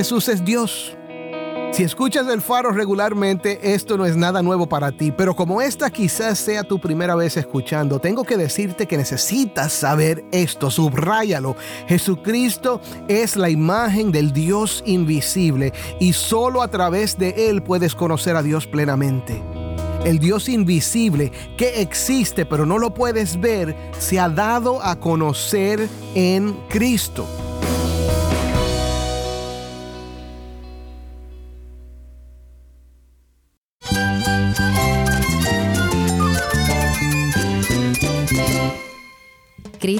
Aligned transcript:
Jesús 0.00 0.30
es 0.30 0.42
Dios. 0.46 0.96
Si 1.72 1.82
escuchas 1.82 2.26
el 2.28 2.40
faro 2.40 2.70
regularmente, 2.70 3.74
esto 3.74 3.98
no 3.98 4.06
es 4.06 4.16
nada 4.16 4.40
nuevo 4.40 4.66
para 4.66 4.92
ti, 4.92 5.12
pero 5.12 5.36
como 5.36 5.60
esta 5.60 5.90
quizás 5.90 6.38
sea 6.38 6.64
tu 6.64 6.80
primera 6.80 7.14
vez 7.14 7.36
escuchando, 7.36 7.98
tengo 7.98 8.24
que 8.24 8.38
decirte 8.38 8.88
que 8.88 8.96
necesitas 8.96 9.74
saber 9.74 10.24
esto, 10.32 10.70
subráyalo. 10.70 11.54
Jesucristo 11.86 12.80
es 13.08 13.36
la 13.36 13.50
imagen 13.50 14.10
del 14.10 14.32
Dios 14.32 14.82
invisible 14.86 15.74
y 16.00 16.14
solo 16.14 16.62
a 16.62 16.68
través 16.68 17.18
de 17.18 17.50
Él 17.50 17.62
puedes 17.62 17.94
conocer 17.94 18.36
a 18.36 18.42
Dios 18.42 18.66
plenamente. 18.66 19.42
El 20.06 20.18
Dios 20.18 20.48
invisible 20.48 21.30
que 21.58 21.82
existe 21.82 22.46
pero 22.46 22.64
no 22.64 22.78
lo 22.78 22.94
puedes 22.94 23.38
ver, 23.38 23.76
se 23.98 24.18
ha 24.18 24.30
dado 24.30 24.82
a 24.82 24.98
conocer 24.98 25.90
en 26.14 26.54
Cristo. 26.70 27.26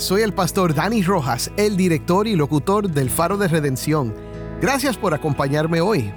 Soy 0.00 0.22
el 0.22 0.32
pastor 0.32 0.74
Dani 0.74 1.02
Rojas, 1.02 1.50
el 1.56 1.76
director 1.76 2.28
y 2.28 2.36
locutor 2.36 2.88
del 2.88 3.10
Faro 3.10 3.36
de 3.36 3.48
Redención. 3.48 4.14
Gracias 4.60 4.96
por 4.96 5.12
acompañarme 5.12 5.80
hoy. 5.80 6.12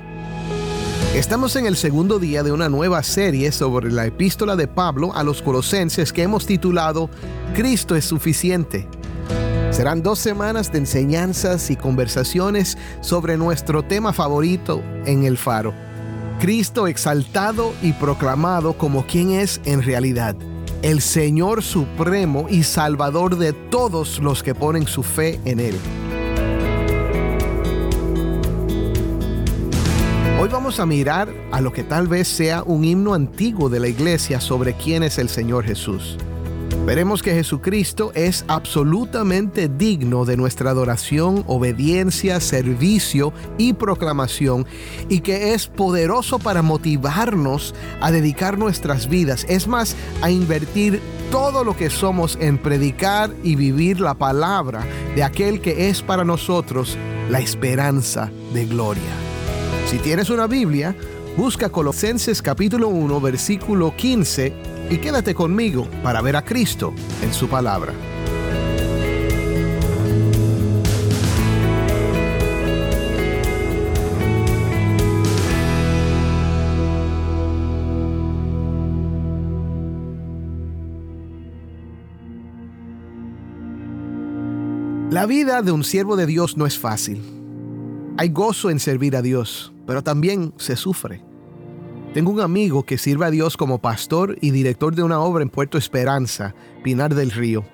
Estamos 1.16 1.56
en 1.56 1.66
el 1.66 1.76
segundo 1.76 2.20
día 2.20 2.44
de 2.44 2.52
una 2.52 2.70
nueva 2.70 3.02
serie 3.02 3.52
sobre 3.52 3.92
la 3.92 4.06
epístola 4.06 4.56
de 4.56 4.68
Pablo 4.68 5.14
a 5.16 5.24
los 5.24 5.42
colosenses 5.42 6.14
que 6.14 6.22
hemos 6.22 6.46
titulado 6.46 7.10
Cristo 7.56 7.96
es 7.96 8.06
suficiente. 8.06 8.88
Serán 9.72 10.04
dos 10.04 10.20
semanas 10.20 10.72
de 10.72 10.78
enseñanzas 10.80 11.72
y 11.72 11.76
conversaciones 11.76 12.78
sobre 13.02 13.36
nuestro 13.36 13.84
tema 13.84 14.14
favorito 14.14 14.84
en 15.06 15.24
el 15.26 15.38
faro. 15.38 15.74
Cristo 16.40 16.88
exaltado 16.88 17.74
y 17.82 17.94
proclamado 17.94 18.74
como 18.74 19.08
quien 19.08 19.32
es 19.32 19.60
en 19.66 19.82
realidad 19.82 20.36
el 20.82 21.02
Señor 21.02 21.62
Supremo 21.62 22.48
y 22.50 22.64
Salvador 22.64 23.38
de 23.38 23.54
todos 23.54 24.20
los 24.20 24.42
que 24.42 24.56
ponen 24.56 24.88
su 24.88 25.04
fe 25.04 25.40
en 25.46 25.60
Él. 25.60 25.76
Hoy 30.40 30.50
vamos 30.50 30.80
a 30.80 30.88
mirar 30.88 31.32
a 31.52 31.62
lo 31.62 31.72
que 31.72 31.84
tal 31.84 32.08
vez 32.08 32.28
sea 32.28 32.64
un 32.64 32.84
himno 32.84 33.14
antiguo 33.14 33.70
de 33.70 33.80
la 33.80 33.88
iglesia 33.88 34.42
sobre 34.42 34.74
quién 34.74 35.04
es 35.04 35.20
el 35.20 35.30
Señor 35.30 35.66
Jesús. 35.66 36.18
Veremos 36.86 37.22
que 37.22 37.36
Jesucristo 37.36 38.12
es 38.16 38.44
absolutamente 38.48 39.70
digno 39.70 40.26
de 40.26 40.36
nuestra 40.36 40.72
adoración, 40.72 41.44
obediencia, 41.46 42.40
servicio 42.40 43.34
y 43.60 43.74
proclamación 43.74 44.66
y 45.08 45.20
que 45.20 45.54
es 45.54 45.68
poderoso 45.68 46.40
para 46.40 46.64
motivarnos 46.64 47.76
a 48.02 48.12
dedicar 48.12 48.58
nuestras 48.58 49.08
vidas, 49.08 49.46
es 49.48 49.68
más, 49.68 49.96
a 50.24 50.32
invertir 50.32 51.00
todo 51.30 51.64
lo 51.64 51.78
que 51.78 51.92
somos 51.92 52.38
en 52.42 52.58
predicar 52.58 53.32
y 53.44 53.56
vivir 53.56 54.02
la 54.02 54.16
palabra 54.16 54.84
de 55.16 55.24
aquel 55.24 55.62
que 55.62 55.88
es 55.90 56.02
para 56.02 56.26
nosotros 56.26 56.98
la 57.30 57.40
esperanza 57.40 58.32
de 58.54 58.66
gloria. 58.66 59.14
Si 59.86 60.00
tienes 60.00 60.32
una 60.32 60.48
Biblia, 60.48 60.96
busca 61.38 61.70
Colosenses 61.70 62.42
capítulo 62.42 62.90
1 62.90 63.22
versículo 63.22 63.96
15 63.96 64.54
y 64.90 64.98
quédate 64.98 65.34
conmigo 65.34 65.88
para 66.04 66.22
ver 66.22 66.36
a 66.36 66.44
Cristo 66.44 66.94
en 67.24 67.34
su 67.34 67.48
palabra. 67.48 67.94
La 85.12 85.26
vida 85.26 85.62
de 85.62 85.74
un 85.74 85.84
siervo 85.84 86.16
de 86.16 86.26
Dios 86.26 86.56
no 86.56 86.66
es 86.66 86.80
fácil. 86.80 87.22
Hay 88.18 88.30
gozo 88.30 88.70
en 88.70 88.80
servir 88.80 89.18
a 89.18 89.22
Dios, 89.22 89.74
pero 89.92 90.04
también 90.04 90.54
se 90.56 90.78
sufre. 90.78 91.22
Tengo 92.14 92.32
un 92.32 92.40
amigo 92.40 92.86
que 92.86 92.98
sirve 92.98 93.26
a 93.26 93.30
Dios 93.30 93.58
como 93.58 93.82
pastor 93.82 94.38
y 94.40 94.52
director 94.52 94.96
de 94.96 95.04
una 95.04 95.20
obra 95.20 95.44
en 95.44 95.50
Puerto 95.50 95.78
Esperanza, 95.78 96.56
Pinar 96.82 97.14
del 97.14 97.30
Río. 97.30 97.66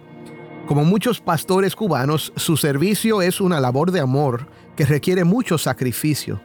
Como 0.65 0.83
muchos 0.83 1.21
pastores 1.21 1.75
cubanos, 1.75 2.33
su 2.35 2.57
servicio 2.57 3.21
es 3.21 3.39
una 3.39 3.59
labor 3.59 3.91
de 3.91 3.99
amor 3.99 4.47
que 4.75 4.87
requiere 4.87 5.25
mucho 5.25 5.59
sacrificio. 5.59 6.41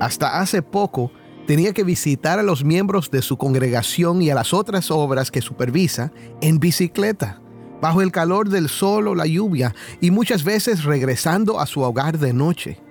Hasta 0.00 0.40
hace 0.40 0.60
poco 0.60 1.12
tenía 1.46 1.72
que 1.72 1.84
visitar 1.84 2.40
a 2.40 2.42
los 2.42 2.64
miembros 2.64 3.12
de 3.12 3.22
su 3.22 3.36
congregación 3.36 4.20
y 4.22 4.30
a 4.30 4.34
las 4.34 4.52
otras 4.52 4.90
obras 4.90 5.30
que 5.30 5.40
supervisa 5.40 6.10
en 6.40 6.58
bicicleta, 6.58 7.40
bajo 7.80 8.02
el 8.02 8.10
calor 8.10 8.48
del 8.48 8.68
sol 8.68 9.06
o 9.06 9.14
la 9.14 9.26
lluvia 9.26 9.72
y 10.00 10.10
muchas 10.10 10.42
veces 10.42 10.82
regresando 10.82 11.60
a 11.60 11.66
su 11.66 11.80
hogar 11.80 12.18
de 12.18 12.32
noche. 12.32 12.82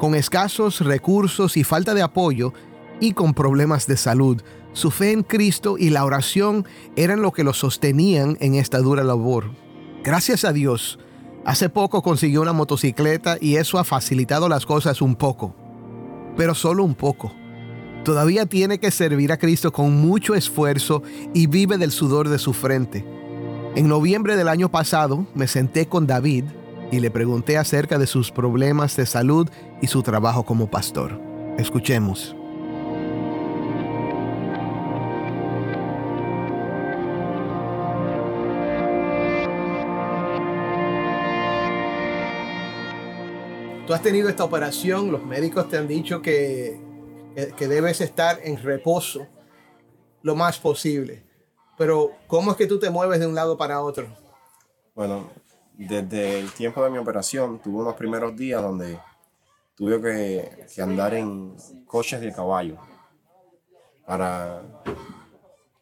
Con 0.00 0.14
escasos 0.14 0.80
recursos 0.80 1.58
y 1.58 1.62
falta 1.62 1.92
de 1.92 2.00
apoyo, 2.00 2.54
y 3.00 3.12
con 3.12 3.34
problemas 3.34 3.86
de 3.86 3.98
salud. 3.98 4.40
Su 4.72 4.90
fe 4.90 5.12
en 5.12 5.22
Cristo 5.22 5.76
y 5.78 5.90
la 5.90 6.04
oración 6.04 6.66
eran 6.96 7.22
lo 7.22 7.32
que 7.32 7.44
lo 7.44 7.52
sostenían 7.52 8.38
en 8.40 8.54
esta 8.54 8.78
dura 8.78 9.04
labor. 9.04 9.50
Gracias 10.02 10.44
a 10.44 10.54
Dios, 10.54 10.98
hace 11.44 11.68
poco 11.68 12.02
consiguió 12.02 12.40
una 12.40 12.54
motocicleta 12.54 13.36
y 13.40 13.56
eso 13.56 13.78
ha 13.78 13.84
facilitado 13.84 14.48
las 14.48 14.64
cosas 14.64 15.02
un 15.02 15.16
poco, 15.16 15.54
pero 16.36 16.54
solo 16.54 16.82
un 16.82 16.94
poco. 16.94 17.32
Todavía 18.02 18.46
tiene 18.46 18.78
que 18.78 18.90
servir 18.90 19.32
a 19.32 19.36
Cristo 19.36 19.72
con 19.72 20.00
mucho 20.00 20.34
esfuerzo 20.34 21.02
y 21.34 21.46
vive 21.46 21.76
del 21.76 21.90
sudor 21.90 22.30
de 22.30 22.38
su 22.38 22.54
frente. 22.54 23.04
En 23.74 23.88
noviembre 23.88 24.36
del 24.36 24.48
año 24.48 24.70
pasado 24.70 25.26
me 25.34 25.46
senté 25.46 25.86
con 25.86 26.06
David 26.06 26.44
y 26.90 27.00
le 27.00 27.10
pregunté 27.10 27.58
acerca 27.58 27.98
de 27.98 28.06
sus 28.06 28.30
problemas 28.30 28.96
de 28.96 29.06
salud 29.06 29.48
y 29.80 29.86
su 29.86 30.02
trabajo 30.02 30.44
como 30.44 30.70
pastor. 30.70 31.20
Escuchemos. 31.58 32.36
tú 43.90 43.94
has 43.94 44.02
tenido 44.02 44.28
esta 44.28 44.44
operación, 44.44 45.10
los 45.10 45.24
médicos 45.24 45.68
te 45.68 45.76
han 45.76 45.88
dicho 45.88 46.22
que, 46.22 46.80
que, 47.56 47.66
debes 47.66 48.00
estar 48.00 48.38
en 48.44 48.56
reposo 48.62 49.26
lo 50.22 50.36
más 50.36 50.60
posible. 50.60 51.24
Pero, 51.76 52.12
¿cómo 52.28 52.52
es 52.52 52.56
que 52.56 52.68
tú 52.68 52.78
te 52.78 52.88
mueves 52.88 53.18
de 53.18 53.26
un 53.26 53.34
lado 53.34 53.58
para 53.58 53.80
otro? 53.80 54.06
Bueno, 54.94 55.28
desde 55.86 56.38
el 56.40 56.52
tiempo 56.52 56.82
de 56.84 56.90
mi 56.90 56.98
operación, 56.98 57.60
tuve 57.60 57.82
unos 57.82 57.94
primeros 57.94 58.36
días 58.36 58.62
donde 58.62 58.98
tuve 59.74 60.00
que, 60.00 60.66
que 60.74 60.82
andar 60.82 61.14
en 61.14 61.56
coches 61.86 62.20
de 62.20 62.32
caballo 62.32 62.78
para 64.06 64.62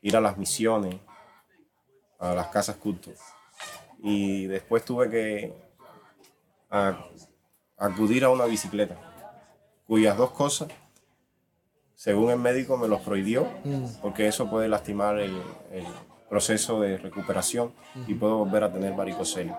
ir 0.03 0.17
a 0.17 0.21
las 0.21 0.37
misiones, 0.37 0.97
a 2.19 2.35
las 2.35 2.49
casas 2.49 2.77
cultos. 2.77 3.19
Y 4.01 4.47
después 4.47 4.85
tuve 4.85 5.11
que 5.11 5.69
acudir 7.77 8.25
a 8.25 8.31
una 8.31 8.45
bicicleta, 8.45 8.97
cuyas 9.87 10.17
dos 10.17 10.31
cosas, 10.33 10.69
según 11.95 12.31
el 12.31 12.39
médico, 12.39 12.77
me 12.77 12.87
los 12.87 13.01
prohibió, 13.01 13.49
mm. 13.65 14.01
porque 14.03 14.29
eso 14.29 14.49
puede 14.49 14.69
lastimar 14.69 15.19
el, 15.19 15.43
proceso 16.29 16.79
de 16.79 16.99
recuperación 16.99 17.73
y 18.07 18.13
puedo 18.13 18.37
volver 18.37 18.63
a 18.63 18.71
tener 18.71 18.93
varicocele. 18.93 19.55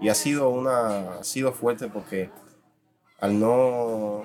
Y 0.00 0.08
ha 0.08 0.14
sido, 0.14 0.48
una, 0.48 1.18
ha 1.18 1.24
sido 1.24 1.52
fuerte 1.52 1.88
porque 1.88 2.30
al 3.18 3.38
no, 3.38 4.22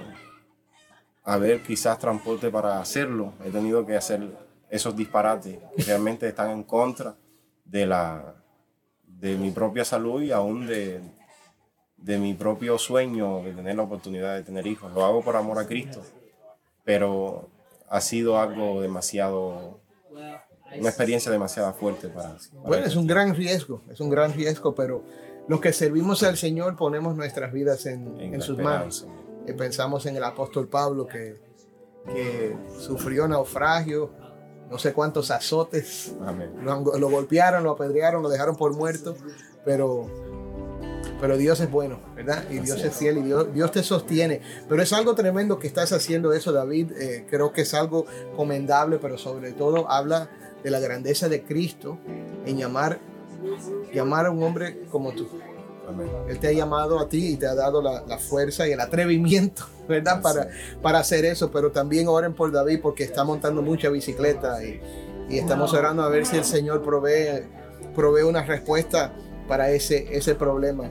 haber 1.25 1.61
quizás 1.63 1.99
transporte 1.99 2.49
para 2.49 2.79
hacerlo, 2.79 3.33
he 3.43 3.49
tenido 3.49 3.85
que 3.85 3.97
hacer 3.97 4.21
esos 4.69 4.95
disparates 4.95 5.59
que 5.75 5.83
realmente 5.83 6.27
están 6.27 6.51
en 6.51 6.63
contra 6.63 7.15
de, 7.65 7.85
la, 7.85 8.35
de 9.05 9.35
mi 9.35 9.51
propia 9.51 9.83
salud 9.83 10.21
y 10.21 10.31
aún 10.31 10.67
de, 10.67 11.01
de 11.97 12.17
mi 12.19 12.35
propio 12.35 12.77
sueño 12.77 13.41
de 13.41 13.53
tener 13.53 13.75
la 13.75 13.83
oportunidad 13.83 14.35
de 14.35 14.43
tener 14.43 14.67
hijos. 14.67 14.93
Lo 14.93 15.03
hago 15.03 15.23
por 15.23 15.35
amor 15.35 15.57
a 15.57 15.65
Cristo, 15.65 16.03
pero 16.83 17.49
ha 17.89 18.01
sido 18.01 18.39
algo 18.39 18.81
demasiado, 18.81 19.79
una 20.11 20.89
experiencia 20.89 21.31
demasiado 21.31 21.73
fuerte 21.73 22.09
para... 22.09 22.37
bueno, 22.53 22.85
es 22.85 22.95
un 22.95 23.07
gran 23.07 23.33
riesgo, 23.35 23.81
es 23.89 23.99
un 23.99 24.09
gran 24.09 24.33
riesgo, 24.33 24.75
pero 24.75 25.03
los 25.47 25.61
que 25.61 25.73
servimos 25.73 26.23
al 26.23 26.37
Señor 26.37 26.75
ponemos 26.75 27.15
nuestras 27.15 27.51
vidas 27.51 27.85
en, 27.85 28.19
en, 28.19 28.41
sus 28.41 28.57
manos. 28.57 29.07
Y 29.47 29.53
pensamos 29.53 30.05
en 30.05 30.15
el 30.15 30.23
apóstol 30.23 30.67
Pablo 30.67 31.05
que, 31.07 31.37
que 32.05 32.55
sufrió 32.79 33.27
naufragio, 33.27 34.11
no 34.69 34.79
sé 34.79 34.93
cuántos 34.93 35.29
azotes, 35.31 36.15
lo, 36.63 36.97
lo, 36.97 37.09
golpearon, 37.09 37.63
lo 37.63 37.71
apedrearon, 37.71 38.23
lo 38.23 38.29
dejaron 38.29 38.55
por 38.55 38.75
muerto, 38.75 39.15
pero, 39.63 40.07
pero 41.21 41.37
Dios 41.37 41.59
es 41.59 41.69
bueno, 41.69 41.99
¿verdad? 42.15 42.45
Y 42.49 42.59
Dios 42.59 42.83
es 42.83 42.95
fiel 42.95 43.19
y 43.19 43.21
Dios, 43.21 43.53
Dios, 43.53 43.71
te 43.71 43.83
sostiene. 43.83 44.41
Pero 44.67 44.81
es 44.81 44.91
algo 44.93 45.13
tremendo 45.13 45.59
que 45.59 45.67
estás 45.67 45.91
haciendo 45.91 46.33
eso, 46.33 46.51
David. 46.51 46.91
Eh, 46.93 47.27
creo 47.29 47.53
que 47.53 47.61
es 47.61 47.73
algo 47.75 48.07
comendable, 48.35 48.97
pero 48.97 49.17
sobre 49.17 49.51
todo 49.51 49.89
habla 49.91 50.29
de 50.63 50.71
la 50.71 50.79
grandeza 50.79 51.29
de 51.29 51.43
Cristo 51.43 51.99
en 52.45 52.57
llamar, 52.57 52.99
llamar 53.95 54.27
a 54.27 54.31
un 54.31 54.43
hombre 54.43 54.83
como 54.91 55.11
tú. 55.13 55.27
Él 56.27 56.39
te 56.39 56.47
ha 56.47 56.51
llamado 56.51 56.99
a 56.99 57.07
ti 57.07 57.33
y 57.33 57.37
te 57.37 57.47
ha 57.47 57.55
dado 57.55 57.81
la, 57.81 58.17
fuerza 58.17 58.67
y 58.67 58.71
el 58.71 58.79
atrevimiento, 58.79 59.63
¿verdad? 59.87 60.21
Para, 60.21 60.49
para 60.81 60.99
hacer 60.99 61.25
eso, 61.25 61.51
pero 61.51 61.71
también 61.71 62.07
oren 62.07 62.33
por 62.33 62.51
David 62.51 62.79
porque 62.81 63.03
está 63.03 63.23
montando 63.23 63.61
mucha 63.61 63.89
bicicleta 63.89 64.63
y, 64.63 64.81
y 65.29 65.37
estamos 65.37 65.73
orando 65.73 66.03
a 66.03 66.09
ver 66.09 66.25
si 66.25 66.37
el 66.37 66.43
Señor 66.43 66.81
provee, 66.81 67.43
provee 67.95 68.23
una 68.23 68.43
respuesta 68.43 69.13
para 69.47 69.69
ese, 69.71 70.15
ese 70.15 70.35
problema. 70.35 70.89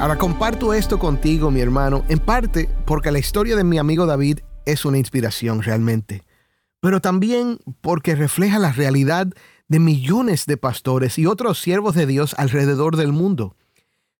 Ahora 0.00 0.16
comparto 0.16 0.74
esto 0.74 1.00
contigo, 1.00 1.50
mi 1.50 1.60
hermano, 1.60 2.04
en 2.08 2.20
parte 2.20 2.68
porque 2.86 3.10
la 3.10 3.18
historia 3.18 3.56
de 3.56 3.64
mi 3.64 3.78
amigo 3.78 4.06
David 4.06 4.38
es 4.64 4.84
una 4.84 4.96
inspiración 4.96 5.60
realmente, 5.60 6.22
pero 6.78 7.00
también 7.00 7.58
porque 7.80 8.14
refleja 8.14 8.60
la 8.60 8.70
realidad 8.70 9.26
de 9.66 9.78
millones 9.80 10.46
de 10.46 10.56
pastores 10.56 11.18
y 11.18 11.26
otros 11.26 11.60
siervos 11.60 11.96
de 11.96 12.06
Dios 12.06 12.36
alrededor 12.38 12.96
del 12.96 13.12
mundo. 13.12 13.56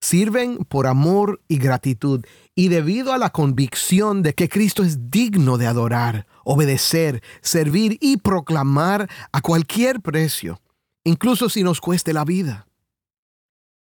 Sirven 0.01 0.59
por 0.69 0.89
amor 0.89 1.43
y 1.47 1.59
gratitud 1.59 2.25
y 2.57 2.69
debido 2.69 3.13
a 3.13 3.19
la 3.19 3.31
convicción 3.31 4.23
de 4.23 4.35
que 4.35 4.49
Cristo 4.49 4.83
es 4.83 5.13
digno 5.13 5.59
de 5.59 5.69
adorar, 5.69 6.27
obedecer, 6.43 7.23
servir 7.41 7.99
y 8.01 8.17
proclamar 8.17 9.09
a 9.31 9.41
cualquier 9.41 10.01
precio, 10.01 10.61
incluso 11.05 11.49
si 11.49 11.63
nos 11.63 11.81
cueste 11.81 12.13
la 12.13 12.25
vida. 12.25 12.68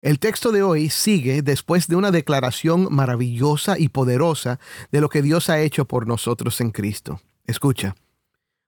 El 0.07 0.19
texto 0.19 0.53
de 0.53 0.63
hoy 0.63 0.89
sigue 0.89 1.41
después 1.41 1.89
de 1.89 1.97
una 1.97 2.11
declaración 2.11 2.87
maravillosa 2.89 3.77
y 3.77 3.89
poderosa 3.89 4.57
de 4.89 5.01
lo 5.01 5.09
que 5.09 5.21
Dios 5.21 5.49
ha 5.49 5.59
hecho 5.59 5.83
por 5.83 6.07
nosotros 6.07 6.61
en 6.61 6.71
Cristo. 6.71 7.19
Escucha, 7.43 7.93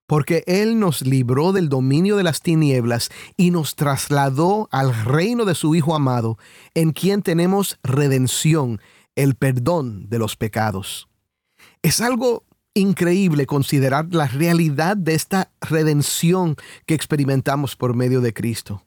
porque 0.06 0.44
Él 0.48 0.82
nos 0.82 1.02
libró 1.02 1.54
del 1.54 1.70
dominio 1.70 2.18
de 2.18 2.24
las 2.24 2.42
tinieblas 2.42 3.10
y 3.38 3.52
nos 3.52 3.78
trasladó 3.78 4.68
al 4.70 4.94
reino 5.06 5.46
de 5.46 5.56
su 5.56 5.76
Hijo 5.76 5.96
amado, 5.96 6.38
en 6.74 6.92
quien 6.92 7.22
tenemos 7.22 7.80
redención, 7.84 8.82
el 9.16 9.36
perdón 9.36 10.10
de 10.10 10.20
los 10.20 10.36
pecados. 10.36 11.08
Es 11.82 12.02
algo 12.02 12.44
increíble 12.74 13.46
considerar 13.46 14.08
la 14.12 14.28
realidad 14.28 14.98
de 14.98 15.16
esta 15.16 15.54
redención 15.62 16.58
que 16.86 16.96
experimentamos 16.96 17.78
por 17.78 17.96
medio 17.96 18.20
de 18.20 18.34
Cristo. 18.34 18.84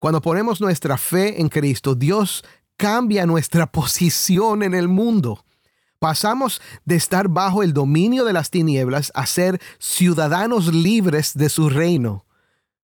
Cuando 0.00 0.22
ponemos 0.22 0.62
nuestra 0.62 0.96
fe 0.96 1.42
en 1.42 1.50
Cristo, 1.50 1.94
Dios 1.94 2.42
cambia 2.78 3.26
nuestra 3.26 3.66
posición 3.70 4.62
en 4.62 4.74
el 4.74 4.88
mundo. 4.88 5.44
Pasamos 5.98 6.62
de 6.86 6.96
estar 6.96 7.28
bajo 7.28 7.62
el 7.62 7.74
dominio 7.74 8.24
de 8.24 8.32
las 8.32 8.48
tinieblas 8.48 9.12
a 9.14 9.26
ser 9.26 9.60
ciudadanos 9.78 10.72
libres 10.72 11.34
de 11.34 11.50
su 11.50 11.68
reino. 11.68 12.24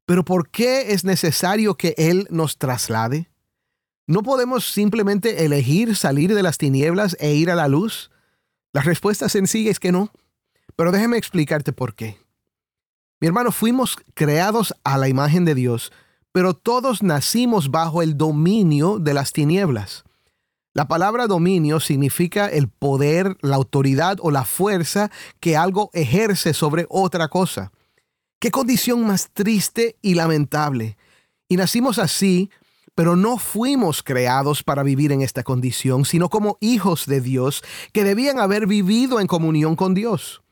Pero 0.05 0.27
¿por 0.27 0.51
qué 0.51 0.93
es 0.93 1.05
necesario 1.05 1.77
que 1.77 1.95
Él 1.97 2.29
nos 2.31 2.59
traslade? 2.59 3.31
¿No 4.07 4.23
podemos 4.23 4.71
simplemente 4.71 5.47
elegir 5.47 5.97
salir 5.97 6.35
de 6.35 6.43
las 6.43 6.59
tinieblas 6.59 7.17
e 7.19 7.33
ir 7.33 7.51
a 7.51 7.57
la 7.57 7.67
luz? 7.67 8.11
La 8.75 8.83
respuesta 8.83 9.31
sencilla 9.31 9.71
es 9.71 9.81
que 9.81 9.91
no. 9.91 10.13
Pero 10.77 10.93
déjeme 10.93 11.17
explicarte 11.17 11.73
por 11.73 11.95
qué. 11.95 12.19
Mi 13.21 13.27
hermano, 13.27 13.51
fuimos 13.51 13.97
creados 14.13 14.75
a 14.85 14.99
la 14.99 15.09
imagen 15.09 15.47
de 15.47 15.55
Dios 15.55 15.91
pero 16.37 16.53
todos 16.53 17.03
nacimos 17.03 17.71
bajo 17.71 18.03
el 18.03 18.19
dominio 18.19 18.99
de 18.99 19.15
las 19.15 19.33
tinieblas. 19.33 20.05
La 20.75 20.87
palabra 20.87 21.29
dominio 21.29 21.81
significa 21.81 22.47
el 22.47 22.69
poder, 22.69 23.38
la 23.41 23.56
autoridad 23.56 24.19
o 24.21 24.31
la 24.31 24.44
fuerza 24.44 25.11
que 25.41 25.56
algo 25.56 25.88
ejerce 25.94 26.53
sobre 26.53 26.85
otra 26.91 27.29
cosa. 27.29 27.73
Qué 28.38 28.50
condición 28.50 29.06
más 29.06 29.31
triste 29.33 29.97
y 30.03 30.12
lamentable. 30.12 30.99
Y 31.49 31.56
nacimos 31.56 31.99
así, 31.99 32.50
pero 32.94 33.17
no 33.17 33.39
fuimos 33.39 34.03
creados 34.03 34.62
para 34.62 34.82
vivir 34.82 35.12
en 35.12 35.23
esta 35.23 35.43
condición, 35.43 36.05
sino 36.05 36.29
como 36.29 36.59
hijos 36.61 37.06
de 37.06 37.23
Dios 37.23 37.65
que 37.94 38.05
debían 38.05 38.41
haber 38.41 38.67
vivido 38.67 39.21
en 39.21 39.27
comunión 39.27 39.75
con 39.75 39.94
Dios. 39.94 40.43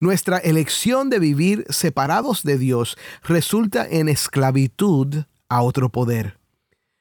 Nuestra 0.00 0.38
elección 0.38 1.10
de 1.10 1.18
vivir 1.18 1.66
separados 1.70 2.44
de 2.44 2.56
Dios 2.56 2.96
resulta 3.24 3.84
en 3.84 4.08
esclavitud 4.08 5.24
a 5.48 5.62
otro 5.62 5.88
poder. 5.88 6.38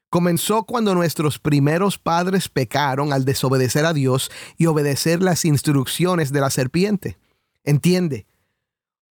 Comenzó 0.09 0.63
cuando 0.63 0.95
nuestros 0.95 1.37
primeros 1.37 1.99
padres 1.99 2.49
pecaron 2.49 3.13
al 3.13 3.23
desobedecer 3.23 3.85
a 3.85 3.93
Dios 3.93 4.31
y 4.57 4.65
obedecer 4.65 5.21
las 5.21 5.45
instrucciones 5.45 6.31
de 6.31 6.41
la 6.41 6.49
serpiente. 6.49 7.17
Entiende, 7.63 8.25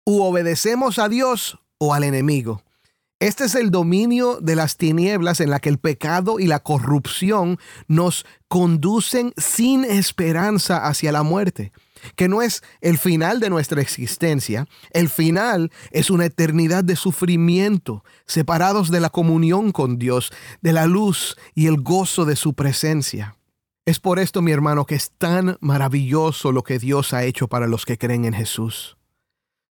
u 0.04 0.24
obedecemos 0.24 0.98
a 0.98 1.08
Dios 1.08 1.60
o 1.78 1.94
al 1.94 2.06
enemigo. 2.06 2.64
Este 3.20 3.44
es 3.44 3.54
el 3.54 3.70
dominio 3.70 4.40
de 4.42 4.56
las 4.56 4.78
tinieblas 4.78 5.40
en 5.42 5.52
la 5.52 5.60
que 5.60 5.70
el 5.70 5.78
pecado 5.78 6.40
y 6.40 6.48
la 6.48 6.60
corrupción 6.60 7.60
nos 7.88 8.26
conducen 8.48 9.32
sin 9.38 9.86
esperanza 9.86 10.88
hacia 10.88 11.12
la 11.12 11.22
muerte 11.22 11.72
que 12.16 12.28
no 12.28 12.42
es 12.42 12.64
el 12.82 12.98
final 12.98 13.40
de 13.40 13.50
nuestra 13.50 13.82
existencia, 13.82 14.68
el 14.92 15.10
final 15.10 15.72
es 15.92 16.10
una 16.10 16.26
eternidad 16.26 16.84
de 16.84 16.96
sufrimiento, 16.96 18.04
separados 18.26 18.92
de 18.92 19.00
la 19.00 19.10
comunión 19.10 19.72
con 19.72 19.98
Dios, 19.98 20.32
de 20.62 20.74
la 20.74 20.86
luz 20.86 21.38
y 21.54 21.68
el 21.68 21.82
gozo 21.82 22.26
de 22.26 22.36
su 22.36 22.54
presencia. 22.54 23.38
Es 23.86 24.00
por 24.00 24.18
esto, 24.18 24.42
mi 24.42 24.52
hermano, 24.52 24.86
que 24.86 24.96
es 24.96 25.12
tan 25.12 25.58
maravilloso 25.60 26.52
lo 26.52 26.64
que 26.64 26.80
Dios 26.80 27.14
ha 27.14 27.24
hecho 27.24 27.48
para 27.48 27.68
los 27.68 27.86
que 27.86 27.98
creen 27.98 28.26
en 28.26 28.34
Jesús. 28.34 28.98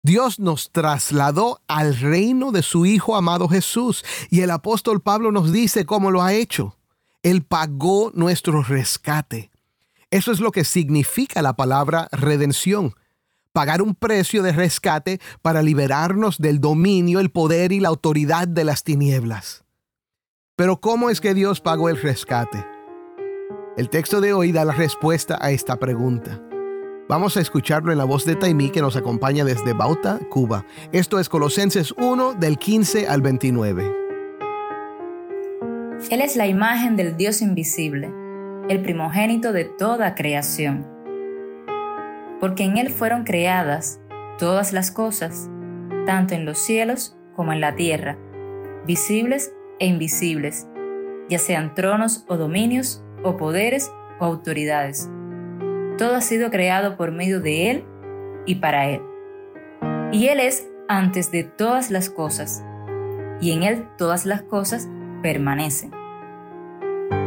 Dios 0.02 0.40
nos 0.40 0.72
trasladó 0.72 1.60
al 1.68 1.96
reino 1.96 2.50
de 2.50 2.62
su 2.62 2.86
Hijo 2.86 3.14
amado 3.14 3.48
Jesús 3.48 4.04
y 4.30 4.40
el 4.40 4.50
apóstol 4.50 5.00
Pablo 5.00 5.30
nos 5.30 5.52
dice 5.52 5.86
cómo 5.86 6.10
lo 6.10 6.22
ha 6.22 6.34
hecho. 6.34 6.76
Él 7.22 7.42
pagó 7.44 8.10
nuestro 8.12 8.64
rescate. 8.64 9.51
Eso 10.12 10.30
es 10.30 10.40
lo 10.40 10.52
que 10.52 10.64
significa 10.64 11.40
la 11.40 11.54
palabra 11.54 12.06
redención. 12.12 12.94
Pagar 13.52 13.80
un 13.80 13.94
precio 13.94 14.42
de 14.42 14.52
rescate 14.52 15.20
para 15.40 15.62
liberarnos 15.62 16.36
del 16.36 16.60
dominio, 16.60 17.18
el 17.18 17.30
poder 17.30 17.72
y 17.72 17.80
la 17.80 17.88
autoridad 17.88 18.46
de 18.46 18.64
las 18.64 18.84
tinieblas. 18.84 19.64
Pero 20.54 20.82
¿cómo 20.82 21.08
es 21.08 21.22
que 21.22 21.32
Dios 21.32 21.62
pagó 21.62 21.88
el 21.88 22.00
rescate? 22.00 22.62
El 23.78 23.88
texto 23.88 24.20
de 24.20 24.34
hoy 24.34 24.52
da 24.52 24.66
la 24.66 24.74
respuesta 24.74 25.38
a 25.40 25.50
esta 25.50 25.78
pregunta. 25.78 26.42
Vamos 27.08 27.38
a 27.38 27.40
escucharlo 27.40 27.90
en 27.90 27.96
la 27.96 28.04
voz 28.04 28.26
de 28.26 28.36
Taimí 28.36 28.68
que 28.68 28.82
nos 28.82 28.96
acompaña 28.96 29.46
desde 29.46 29.72
Bauta, 29.72 30.20
Cuba. 30.28 30.66
Esto 30.92 31.20
es 31.20 31.30
Colosenses 31.30 31.92
1 31.92 32.34
del 32.34 32.58
15 32.58 33.08
al 33.08 33.22
29. 33.22 33.96
Él 36.10 36.20
es 36.20 36.36
la 36.36 36.46
imagen 36.46 36.96
del 36.96 37.16
Dios 37.16 37.40
invisible 37.40 38.21
el 38.68 38.82
primogénito 38.82 39.52
de 39.52 39.64
toda 39.64 40.14
creación. 40.14 40.86
Porque 42.40 42.64
en 42.64 42.78
Él 42.78 42.90
fueron 42.90 43.24
creadas 43.24 44.00
todas 44.38 44.72
las 44.72 44.90
cosas, 44.90 45.50
tanto 46.06 46.34
en 46.34 46.44
los 46.44 46.58
cielos 46.58 47.16
como 47.34 47.52
en 47.52 47.60
la 47.60 47.74
tierra, 47.74 48.18
visibles 48.86 49.52
e 49.78 49.86
invisibles, 49.86 50.66
ya 51.28 51.38
sean 51.38 51.74
tronos 51.74 52.24
o 52.28 52.36
dominios, 52.36 53.04
o 53.24 53.36
poderes 53.36 53.92
o 54.18 54.24
autoridades. 54.24 55.08
Todo 55.96 56.16
ha 56.16 56.20
sido 56.20 56.50
creado 56.50 56.96
por 56.96 57.12
medio 57.12 57.40
de 57.40 57.70
Él 57.70 57.84
y 58.46 58.56
para 58.56 58.88
Él. 58.88 59.00
Y 60.10 60.26
Él 60.26 60.40
es 60.40 60.68
antes 60.88 61.30
de 61.30 61.44
todas 61.44 61.90
las 61.90 62.10
cosas, 62.10 62.64
y 63.40 63.52
en 63.52 63.62
Él 63.62 63.86
todas 63.96 64.26
las 64.26 64.42
cosas 64.42 64.88
permanecen. 65.22 66.01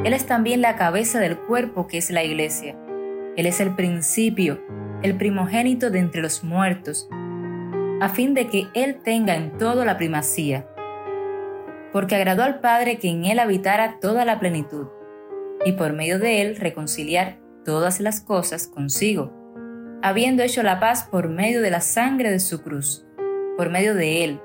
Él 0.05 0.13
es 0.13 0.27
también 0.27 0.61
la 0.61 0.75
cabeza 0.75 1.19
del 1.19 1.35
cuerpo 1.35 1.87
que 1.87 1.97
es 1.97 2.11
la 2.11 2.23
iglesia. 2.23 2.77
Él 3.35 3.47
es 3.47 3.59
el 3.59 3.75
principio, 3.75 4.61
el 5.01 5.17
primogénito 5.17 5.89
de 5.89 5.97
entre 5.97 6.21
los 6.21 6.43
muertos, 6.43 7.09
a 8.01 8.09
fin 8.09 8.35
de 8.35 8.45
que 8.47 8.67
Él 8.75 8.99
tenga 9.03 9.35
en 9.35 9.57
todo 9.57 9.83
la 9.83 9.97
primacía. 9.97 10.67
Porque 11.91 12.15
agradó 12.15 12.43
al 12.43 12.59
Padre 12.59 12.99
que 12.99 13.09
en 13.09 13.25
Él 13.25 13.39
habitara 13.39 13.99
toda 13.99 14.25
la 14.25 14.39
plenitud, 14.39 14.89
y 15.65 15.71
por 15.71 15.93
medio 15.93 16.19
de 16.19 16.43
Él 16.43 16.55
reconciliar 16.57 17.39
todas 17.65 17.99
las 17.99 18.21
cosas 18.21 18.67
consigo, 18.67 19.33
habiendo 20.03 20.43
hecho 20.43 20.61
la 20.61 20.79
paz 20.79 21.07
por 21.09 21.29
medio 21.29 21.63
de 21.63 21.71
la 21.71 21.81
sangre 21.81 22.29
de 22.29 22.39
su 22.39 22.61
cruz, 22.61 23.07
por 23.57 23.71
medio 23.71 23.95
de 23.95 24.23
Él, 24.23 24.39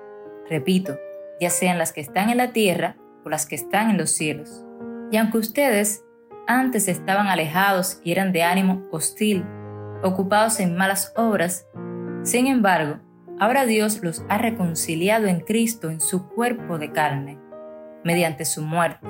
repito, 0.48 0.96
ya 1.38 1.50
sean 1.50 1.76
las 1.76 1.92
que 1.92 2.00
están 2.00 2.30
en 2.30 2.38
la 2.38 2.54
tierra 2.54 2.96
o 3.26 3.28
las 3.28 3.44
que 3.44 3.56
están 3.56 3.90
en 3.90 3.98
los 3.98 4.10
cielos. 4.10 4.64
Y 5.10 5.16
aunque 5.16 5.38
ustedes 5.38 6.04
antes 6.46 6.88
estaban 6.88 7.26
alejados 7.26 8.00
y 8.04 8.12
eran 8.12 8.32
de 8.32 8.42
ánimo 8.42 8.86
hostil, 8.90 9.44
ocupados 10.02 10.60
en 10.60 10.76
malas 10.76 11.12
obras, 11.16 11.66
sin 12.22 12.46
embargo, 12.46 12.98
ahora 13.38 13.66
Dios 13.66 14.02
los 14.02 14.24
ha 14.28 14.38
reconciliado 14.38 15.26
en 15.26 15.40
Cristo 15.40 15.90
en 15.90 16.00
su 16.00 16.28
cuerpo 16.28 16.78
de 16.78 16.92
carne, 16.92 17.38
mediante 18.04 18.44
su 18.44 18.62
muerte, 18.62 19.06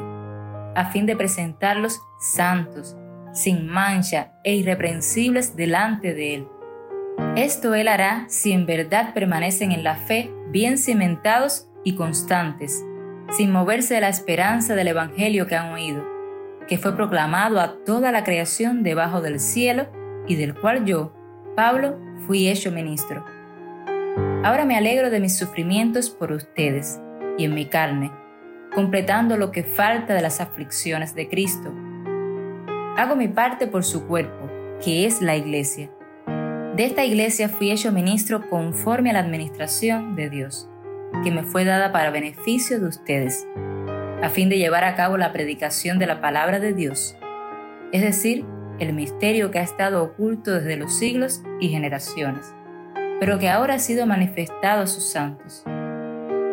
a 0.75 0.91
fin 0.93 1.07
de 1.07 1.17
presentarlos 1.17 2.01
santos, 2.21 2.97
sin 3.33 3.67
mancha 3.69 4.33
e 4.45 4.55
irreprensibles 4.55 5.57
delante 5.57 6.15
de 6.15 6.35
Él. 6.37 6.49
Esto 7.37 7.75
Él 7.75 7.89
hará 7.89 8.25
si 8.29 8.53
en 8.53 8.67
verdad 8.67 9.15
permanecen 9.15 9.73
en 9.73 9.85
la 9.85 9.97
fe 9.97 10.33
bien 10.49 10.79
cimentados 10.79 11.69
y 11.85 11.95
constantes, 11.95 12.85
sin 13.31 13.53
moverse 13.53 13.95
de 13.95 14.01
la 14.01 14.09
esperanza 14.09 14.75
del 14.75 14.89
Evangelio 14.89 15.47
que 15.47 15.57
han 15.57 15.73
oído, 15.73 16.05
que 16.67 16.79
fue 16.79 16.97
proclamado 16.97 17.61
a 17.61 17.85
toda 17.85 18.13
la 18.13 18.25
creación 18.25 18.83
debajo 18.83 19.21
del 19.21 19.39
cielo 19.39 19.87
y 20.27 20.35
del 20.35 20.55
cual 20.55 20.85
yo, 20.85 21.15
Pablo, 21.57 21.99
fui 22.27 22.49
hecho 22.49 22.73
ministro. 22.73 23.25
Ahora 24.43 24.65
me 24.65 24.77
alegro 24.77 25.11
de 25.11 25.21
mis 25.21 25.37
sufrimientos 25.37 26.11
por 26.11 26.33
ustedes 26.33 27.01
y 27.39 27.45
en 27.45 27.55
mi 27.55 27.67
carne, 27.67 28.11
completando 28.75 29.37
lo 29.37 29.53
que 29.53 29.63
falta 29.63 30.15
de 30.15 30.23
las 30.23 30.41
aflicciones 30.41 31.15
de 31.15 31.29
Cristo. 31.29 31.73
Hago 32.97 33.17
mi 33.17 33.29
parte 33.29 33.67
por 33.67 33.85
su 33.85 34.07
cuerpo, 34.07 34.51
que 34.85 35.07
es 35.07 35.23
la 35.23 35.37
iglesia. 35.37 35.91
De 36.75 36.85
esta 36.85 37.05
iglesia 37.05 37.49
fui 37.49 37.71
hecho 37.71 37.93
ministro 37.93 38.49
conforme 38.49 39.11
a 39.11 39.15
la 39.15 39.21
administración 39.21 40.17
de 40.17 40.31
Dios 40.31 40.71
que 41.23 41.31
me 41.31 41.43
fue 41.43 41.65
dada 41.65 41.93
para 41.93 42.11
beneficio 42.11 42.81
de 42.81 42.87
ustedes, 42.87 43.47
a 44.23 44.29
fin 44.29 44.49
de 44.49 44.59
llevar 44.59 44.85
a 44.85 44.95
cabo 44.95 45.17
la 45.17 45.33
predicación 45.33 45.99
de 45.99 46.07
la 46.07 46.21
palabra 46.21 46.61
de 46.61 46.73
Dios, 46.73 47.17
es 47.93 48.03
decir, 48.03 48.45
el 48.79 48.93
misterio 48.93 49.51
que 49.51 49.59
ha 49.59 49.63
estado 49.63 50.03
oculto 50.03 50.53
desde 50.53 50.77
los 50.77 50.97
siglos 50.97 51.43
y 51.61 51.69
generaciones, 51.69 52.55
pero 53.19 53.39
que 53.39 53.51
ahora 53.51 53.75
ha 53.75 53.79
sido 53.79 54.07
manifestado 54.07 54.83
a 54.83 54.87
sus 54.87 55.05
santos. 55.11 55.65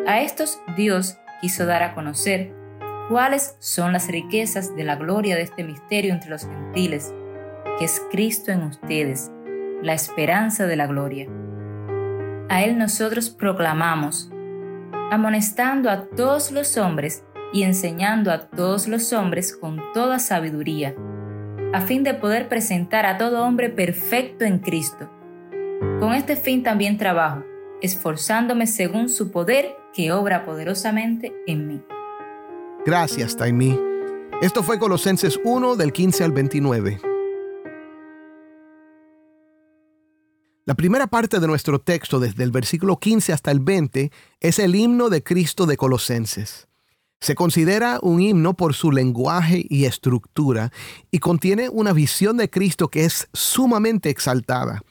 A 0.05 0.21
estos 0.21 0.59
Dios 0.75 1.17
quiso 1.41 1.65
dar 1.65 1.83
a 1.83 1.93
conocer 1.93 2.53
cuáles 3.09 3.55
son 3.59 3.93
las 3.93 4.07
riquezas 4.07 4.75
de 4.75 4.83
la 4.83 4.95
gloria 4.95 5.35
de 5.35 5.43
este 5.43 5.63
misterio 5.63 6.13
entre 6.13 6.29
los 6.29 6.45
gentiles, 6.45 7.13
que 7.79 7.85
es 7.85 8.01
Cristo 8.11 8.51
en 8.51 8.63
ustedes, 8.63 9.31
la 9.81 9.93
esperanza 9.93 10.65
de 10.65 10.75
la 10.75 10.87
gloria. 10.87 11.27
A 12.49 12.63
Él 12.63 12.77
nosotros 12.77 13.29
proclamamos, 13.29 14.31
amonestando 15.11 15.89
a 15.89 16.05
todos 16.05 16.51
los 16.51 16.77
hombres 16.77 17.23
y 17.53 17.63
enseñando 17.63 18.31
a 18.31 18.47
todos 18.47 18.87
los 18.87 19.13
hombres 19.13 19.55
con 19.55 19.81
toda 19.93 20.19
sabiduría, 20.19 20.95
a 21.73 21.81
fin 21.81 22.03
de 22.03 22.13
poder 22.13 22.49
presentar 22.49 23.05
a 23.05 23.17
todo 23.17 23.43
hombre 23.43 23.69
perfecto 23.69 24.45
en 24.45 24.59
Cristo. 24.59 25.09
Con 25.99 26.13
este 26.13 26.35
fin 26.35 26.63
también 26.63 26.97
trabajo, 26.97 27.43
esforzándome 27.81 28.67
según 28.67 29.09
su 29.09 29.31
poder 29.31 29.75
que 29.93 30.11
obra 30.11 30.45
poderosamente 30.45 31.33
en 31.45 31.67
mí. 31.67 31.81
Gracias, 32.85 33.35
Taimí. 33.35 33.79
Esto 34.41 34.63
fue 34.63 34.79
Colosenses 34.79 35.39
1 35.43 35.75
del 35.75 35.91
15 35.91 36.23
al 36.23 36.31
29. 36.31 37.16
La 40.67 40.75
primera 40.75 41.07
parte 41.07 41.39
de 41.39 41.47
nuestro 41.47 41.79
texto, 41.79 42.19
desde 42.19 42.43
el 42.43 42.51
versículo 42.51 42.99
15 42.99 43.31
hasta 43.31 43.51
el 43.51 43.61
20, 43.61 44.11
es 44.41 44.59
el 44.59 44.75
himno 44.75 45.09
de 45.09 45.23
Cristo 45.23 45.65
de 45.65 45.77
Colosenses. 45.77 46.67
Se 47.21 47.35
considera 47.35 47.99
un 48.01 48.19
himno 48.19 48.53
por 48.53 48.73
su 48.73 48.91
lenguaje 48.91 49.65
y 49.69 49.85
estructura 49.85 50.73
y 51.09 51.19
contiene 51.19 51.69
una 51.69 51.93
visión 51.93 52.35
de 52.35 52.49
Cristo 52.49 52.89
que 52.89 53.05
es 53.05 53.29
sumamente 53.31 54.09
exaltada. 54.09 54.81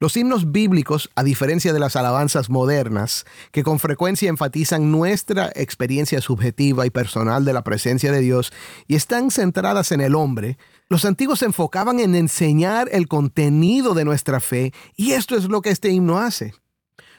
Los 0.00 0.16
himnos 0.16 0.52
bíblicos, 0.52 1.10
a 1.16 1.24
diferencia 1.24 1.72
de 1.72 1.80
las 1.80 1.96
alabanzas 1.96 2.50
modernas, 2.50 3.26
que 3.50 3.64
con 3.64 3.80
frecuencia 3.80 4.28
enfatizan 4.28 4.92
nuestra 4.92 5.50
experiencia 5.56 6.20
subjetiva 6.20 6.86
y 6.86 6.90
personal 6.90 7.44
de 7.44 7.52
la 7.52 7.64
presencia 7.64 8.12
de 8.12 8.20
Dios 8.20 8.52
y 8.86 8.94
están 8.94 9.32
centradas 9.32 9.90
en 9.90 10.00
el 10.00 10.14
hombre, 10.14 10.56
los 10.88 11.04
antiguos 11.04 11.40
se 11.40 11.46
enfocaban 11.46 11.98
en 11.98 12.14
enseñar 12.14 12.88
el 12.92 13.08
contenido 13.08 13.94
de 13.94 14.04
nuestra 14.04 14.38
fe 14.38 14.72
y 14.94 15.12
esto 15.12 15.36
es 15.36 15.46
lo 15.48 15.62
que 15.62 15.70
este 15.70 15.88
himno 15.88 16.18
hace. 16.18 16.54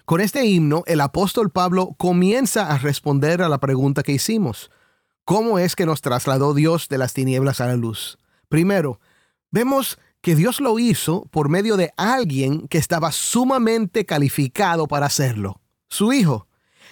Con 0.05 0.21
este 0.21 0.45
himno, 0.45 0.83
el 0.87 1.01
apóstol 1.01 1.51
Pablo 1.51 1.95
comienza 1.97 2.71
a 2.71 2.77
responder 2.77 3.41
a 3.41 3.49
la 3.49 3.59
pregunta 3.59 4.03
que 4.03 4.13
hicimos. 4.13 4.71
¿Cómo 5.25 5.59
es 5.59 5.75
que 5.75 5.85
nos 5.85 5.99
trasladó 5.99 6.53
Dios 6.53 6.87
de 6.87 6.97
las 6.97 7.13
tinieblas 7.13 7.59
a 7.59 7.67
la 7.67 7.75
luz? 7.75 8.19
Primero, 8.47 9.01
vemos 9.51 9.99
que 10.21 10.35
Dios 10.35 10.59
lo 10.59 10.79
hizo 10.79 11.25
por 11.31 11.49
medio 11.49 11.77
de 11.77 11.91
alguien 11.97 12.67
que 12.67 12.77
estaba 12.77 13.11
sumamente 13.11 14.05
calificado 14.05 14.87
para 14.87 15.05
hacerlo, 15.05 15.61
su 15.87 16.11
Hijo. 16.13 16.47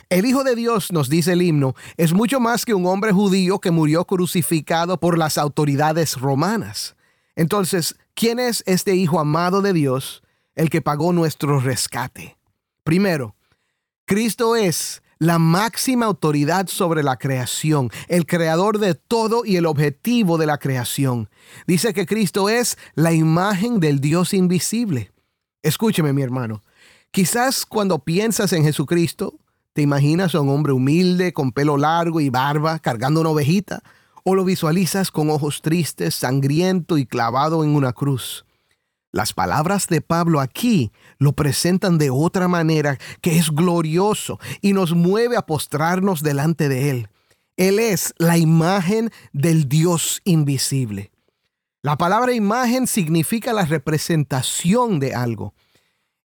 El 0.09 0.25
Hijo 0.25 0.43
de 0.43 0.55
Dios, 0.55 0.93
nos 0.93 1.09
dice 1.09 1.33
el 1.33 1.41
himno, 1.41 1.75
es 1.97 2.13
mucho 2.13 2.39
más 2.39 2.63
que 2.63 2.73
un 2.73 2.85
hombre 2.85 3.11
judío 3.11 3.59
que 3.59 3.71
murió 3.71 4.05
crucificado 4.05 4.99
por 4.99 5.17
las 5.17 5.37
autoridades 5.37 6.15
romanas. 6.15 6.95
Entonces, 7.35 7.97
¿quién 8.13 8.39
es 8.39 8.63
este 8.65 8.95
Hijo 8.95 9.19
amado 9.19 9.61
de 9.61 9.73
Dios, 9.73 10.23
el 10.55 10.69
que 10.69 10.81
pagó 10.81 11.11
nuestro 11.11 11.59
rescate? 11.59 12.37
Primero, 12.83 13.35
Cristo 14.05 14.55
es 14.55 15.03
la 15.19 15.39
máxima 15.39 16.05
autoridad 16.05 16.67
sobre 16.67 17.03
la 17.03 17.17
creación, 17.17 17.89
el 18.07 18.25
creador 18.25 18.79
de 18.79 18.95
todo 18.95 19.45
y 19.45 19.55
el 19.55 19.65
objetivo 19.65 20.37
de 20.37 20.45
la 20.45 20.57
creación. 20.57 21.29
Dice 21.65 21.93
que 21.93 22.05
Cristo 22.05 22.49
es 22.49 22.77
la 22.95 23.13
imagen 23.13 23.79
del 23.79 23.99
Dios 23.99 24.33
invisible. 24.33 25.11
Escúcheme, 25.61 26.13
mi 26.13 26.21
hermano. 26.21 26.63
Quizás 27.11 27.65
cuando 27.65 27.99
piensas 27.99 28.53
en 28.53 28.63
Jesucristo, 28.63 29.39
te 29.73 29.81
imaginas 29.81 30.33
a 30.33 30.41
un 30.41 30.49
hombre 30.49 30.73
humilde, 30.73 31.33
con 31.33 31.51
pelo 31.51 31.77
largo 31.77 32.19
y 32.19 32.29
barba, 32.29 32.79
cargando 32.79 33.21
una 33.21 33.29
ovejita, 33.29 33.83
o 34.23 34.35
lo 34.35 34.43
visualizas 34.43 35.11
con 35.11 35.29
ojos 35.29 35.61
tristes, 35.61 36.15
sangriento 36.15 36.97
y 36.97 37.05
clavado 37.05 37.63
en 37.63 37.75
una 37.75 37.93
cruz. 37.93 38.46
Las 39.11 39.33
palabras 39.33 39.87
de 39.87 40.01
Pablo 40.01 40.39
aquí 40.41 40.91
lo 41.17 41.33
presentan 41.33 41.97
de 41.97 42.09
otra 42.09 42.47
manera 42.47 42.97
que 43.21 43.37
es 43.37 43.49
glorioso 43.49 44.39
y 44.61 44.73
nos 44.73 44.93
mueve 44.93 45.37
a 45.37 45.45
postrarnos 45.45 46.23
delante 46.23 46.69
de 46.69 46.89
Él. 46.89 47.09
Él 47.55 47.79
es 47.79 48.13
la 48.17 48.37
imagen 48.37 49.11
del 49.33 49.67
Dios 49.67 50.21
invisible. 50.25 51.11
La 51.81 51.97
palabra 51.97 52.33
imagen 52.33 52.85
significa 52.85 53.53
la 53.53 53.65
representación 53.65 54.99
de 54.99 55.15
algo. 55.15 55.53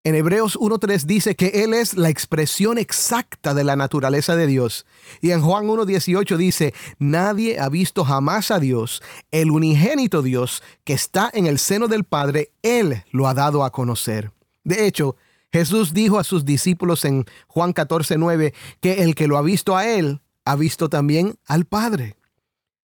En 0.04 0.16
Hebreos 0.16 0.58
1.3 0.58 1.04
dice 1.04 1.36
que 1.36 1.62
Él 1.62 1.74
es 1.74 1.94
la 1.94 2.08
expresión 2.08 2.76
exacta 2.76 3.54
de 3.54 3.62
la 3.62 3.76
naturaleza 3.76 4.34
de 4.34 4.48
Dios. 4.48 4.84
Y 5.20 5.30
en 5.30 5.40
Juan 5.42 5.68
1.18 5.68 6.36
dice, 6.36 6.74
nadie 6.98 7.60
ha 7.60 7.68
visto 7.68 8.04
jamás 8.04 8.50
a 8.50 8.58
Dios, 8.58 9.00
el 9.30 9.52
unigénito 9.52 10.22
Dios 10.22 10.64
que 10.82 10.92
está 10.92 11.30
en 11.32 11.46
el 11.46 11.60
seno 11.60 11.86
del 11.86 12.02
Padre, 12.02 12.50
Él 12.62 13.04
lo 13.12 13.28
ha 13.28 13.34
dado 13.34 13.62
a 13.62 13.70
conocer. 13.70 14.32
De 14.64 14.88
hecho, 14.88 15.14
Jesús 15.52 15.94
dijo 15.94 16.18
a 16.18 16.24
sus 16.24 16.44
discípulos 16.44 17.04
en 17.04 17.24
Juan 17.46 17.72
14.9 17.72 18.54
que 18.80 19.04
el 19.04 19.14
que 19.14 19.28
lo 19.28 19.38
ha 19.38 19.42
visto 19.42 19.76
a 19.76 19.86
Él, 19.86 20.20
ha 20.44 20.56
visto 20.56 20.88
también 20.88 21.36
al 21.46 21.64
Padre. 21.64 22.16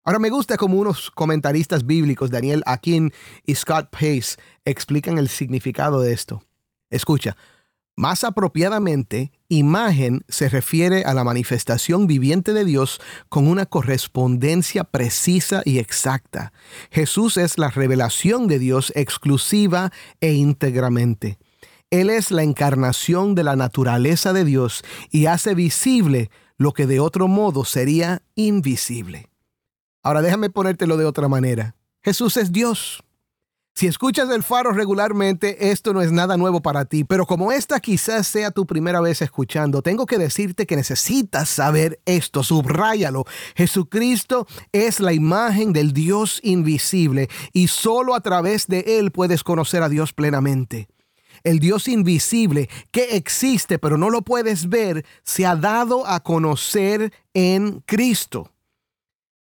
Ahora 0.05 0.21
me 0.21 0.31
gusta 0.31 0.57
como 0.57 0.79
unos 0.79 1.11
comentaristas 1.11 1.85
bíblicos, 1.85 2.31
Daniel 2.31 2.63
Akin 2.65 3.13
y 3.45 3.57
Scott 3.57 3.91
Pace, 3.91 4.37
explican 4.65 5.19
el 5.19 5.29
significado 5.29 6.01
de 6.01 6.13
esto. 6.13 6.45
Escucha, 6.91 7.37
más 7.99 8.23
apropiadamente, 8.23 9.33
imagen 9.49 10.23
se 10.29 10.49
refiere 10.49 11.03
a 11.03 11.15
la 11.15 11.25
manifestación 11.25 12.07
viviente 12.07 12.53
de 12.53 12.65
Dios 12.65 13.01
con 13.29 13.49
una 13.49 13.67
correspondencia 13.67 14.85
precisa 14.85 15.63
y 15.65 15.81
exacta. 15.81 16.53
Jesús 16.93 17.37
es 17.37 17.59
la 17.59 17.71
revelación 17.71 18.47
de 18.47 18.61
Dios 18.61 18.93
exclusiva 18.95 19.91
e 20.21 20.35
íntegramente. 20.35 21.39
Él 21.91 22.11
es 22.11 22.31
la 22.31 22.45
encarnación 22.45 23.35
de 23.35 23.43
la 23.43 23.57
naturaleza 23.57 24.33
de 24.33 24.45
Dios 24.45 24.85
y 25.11 25.27
hace 25.27 25.57
visible 25.57 26.31
lo 26.57 26.75
que 26.75 26.87
de 26.87 27.01
otro 27.01 27.27
modo 27.27 27.65
sería 27.65 28.23
invisible. 28.37 29.29
Ahora 30.05 30.23
déjame 30.23 30.51
ponértelo 30.51 30.99
de 30.99 31.05
otra 31.05 31.27
manera. 31.27 31.75
Jesús 32.05 32.37
es 32.37 32.53
Dios. 32.53 33.03
Si 33.79 33.87
escuchas 33.87 34.29
el 34.31 34.43
faro 34.43 34.73
regularmente, 34.73 35.71
esto 35.71 35.93
no 35.93 36.03
es 36.03 36.11
nada 36.11 36.37
nuevo 36.37 36.61
para 36.61 36.85
ti, 36.87 37.05
pero 37.05 37.27
como 37.27 37.53
esta 37.53 37.79
quizás 37.79 38.27
sea 38.27 38.51
tu 38.51 38.67
primera 38.67 39.01
vez 39.01 39.23
escuchando, 39.23 39.83
tengo 39.83 40.05
que 40.05 40.19
decirte 40.19 40.67
que 40.67 40.75
necesitas 40.75 41.49
saber 41.49 42.01
esto, 42.05 42.43
subráyalo. 42.43 43.25
Jesucristo 43.55 44.49
es 44.73 44.99
la 44.99 45.13
imagen 45.13 45.73
del 45.73 45.93
Dios 45.93 46.41
invisible 46.43 47.29
y 47.53 47.69
solo 47.69 48.17
a 48.17 48.21
través 48.21 48.67
de 48.67 48.99
Él 48.99 49.13
puedes 49.13 49.45
conocer 49.45 49.85
a 49.85 49.89
Dios 49.89 50.13
plenamente. 50.13 50.89
El 51.45 51.61
Dios 51.61 51.87
invisible 51.87 52.69
que 52.91 53.15
existe 53.15 53.79
pero 53.79 53.97
no 53.97 54.11
lo 54.11 54.23
puedes 54.23 54.69
ver, 54.69 55.07
se 55.23 55.47
ha 55.47 55.55
dado 55.55 56.05
a 56.05 56.19
conocer 56.19 57.13
en 57.33 57.79
Cristo. 57.87 58.51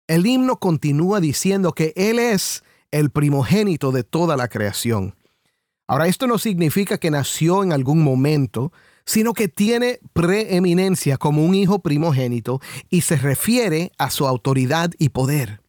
El 0.05 0.27
himno 0.27 0.59
continúa 0.59 1.19
diciendo 1.19 1.73
que 1.73 1.93
Él 1.95 2.19
es 2.19 2.63
el 2.91 3.09
primogénito 3.09 3.91
de 3.91 4.03
toda 4.03 4.37
la 4.37 4.47
creación. 4.47 5.15
Ahora, 5.87 6.07
esto 6.07 6.27
no 6.27 6.37
significa 6.37 6.97
que 6.97 7.11
nació 7.11 7.63
en 7.63 7.73
algún 7.73 8.03
momento, 8.03 8.71
sino 9.05 9.33
que 9.33 9.47
tiene 9.47 9.99
preeminencia 10.13 11.17
como 11.17 11.43
un 11.43 11.55
hijo 11.55 11.79
primogénito 11.79 12.61
y 12.89 13.01
se 13.01 13.15
refiere 13.15 13.91
a 13.97 14.11
su 14.11 14.27
autoridad 14.27 14.91
y 14.99 15.09
poder. 15.09 15.61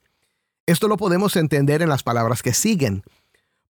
Esto 0.67 0.89
lo 0.89 0.99
podemos 0.99 1.37
entender 1.37 1.81
en 1.81 1.89
las 1.89 2.03
palabras 2.03 2.43
que 2.43 2.53
siguen, 2.53 3.03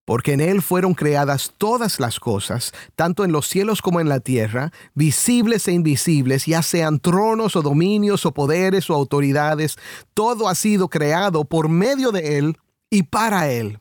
porque 0.04 0.33
en 0.33 0.40
Él 0.40 0.61
fueron 0.61 0.95
creadas 0.95 1.54
todas 1.57 2.00
las 2.00 2.19
cosas, 2.19 2.73
tanto 2.97 3.25
en 3.25 3.30
los 3.30 3.47
cielos 3.47 3.80
como 3.80 4.00
en 4.00 4.09
la 4.09 4.19
tierra, 4.19 4.73
visibles 4.95 5.69
e 5.69 5.73
invisibles, 5.73 6.47
ya 6.47 6.62
sean 6.62 6.99
tronos 6.99 7.54
o 7.54 7.62
dominios 7.62 8.26
o 8.26 8.35
poderes 8.35 8.90
o 8.90 8.95
autoridades, 8.95 9.76
todo 10.14 10.49
ha 10.49 10.57
sido 10.57 10.88
creado 10.88 11.45
por 11.45 11.69
medio 11.69 12.11
de 12.11 12.38
Él 12.38 12.59
y 12.90 13.04
para 13.04 13.50
Él. 13.50 13.78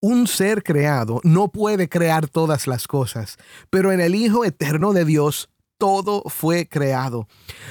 Un 0.00 0.26
ser 0.26 0.62
creado 0.62 1.20
no 1.24 1.48
puede 1.48 1.88
crear 1.88 2.28
todas 2.28 2.66
las 2.66 2.86
cosas, 2.86 3.36
pero 3.70 3.90
en 3.90 4.00
el 4.00 4.14
Hijo 4.14 4.44
Eterno 4.44 4.92
de 4.92 5.04
Dios 5.04 5.50
todo 5.78 6.22
fue 6.26 6.68
creado. 6.68 7.26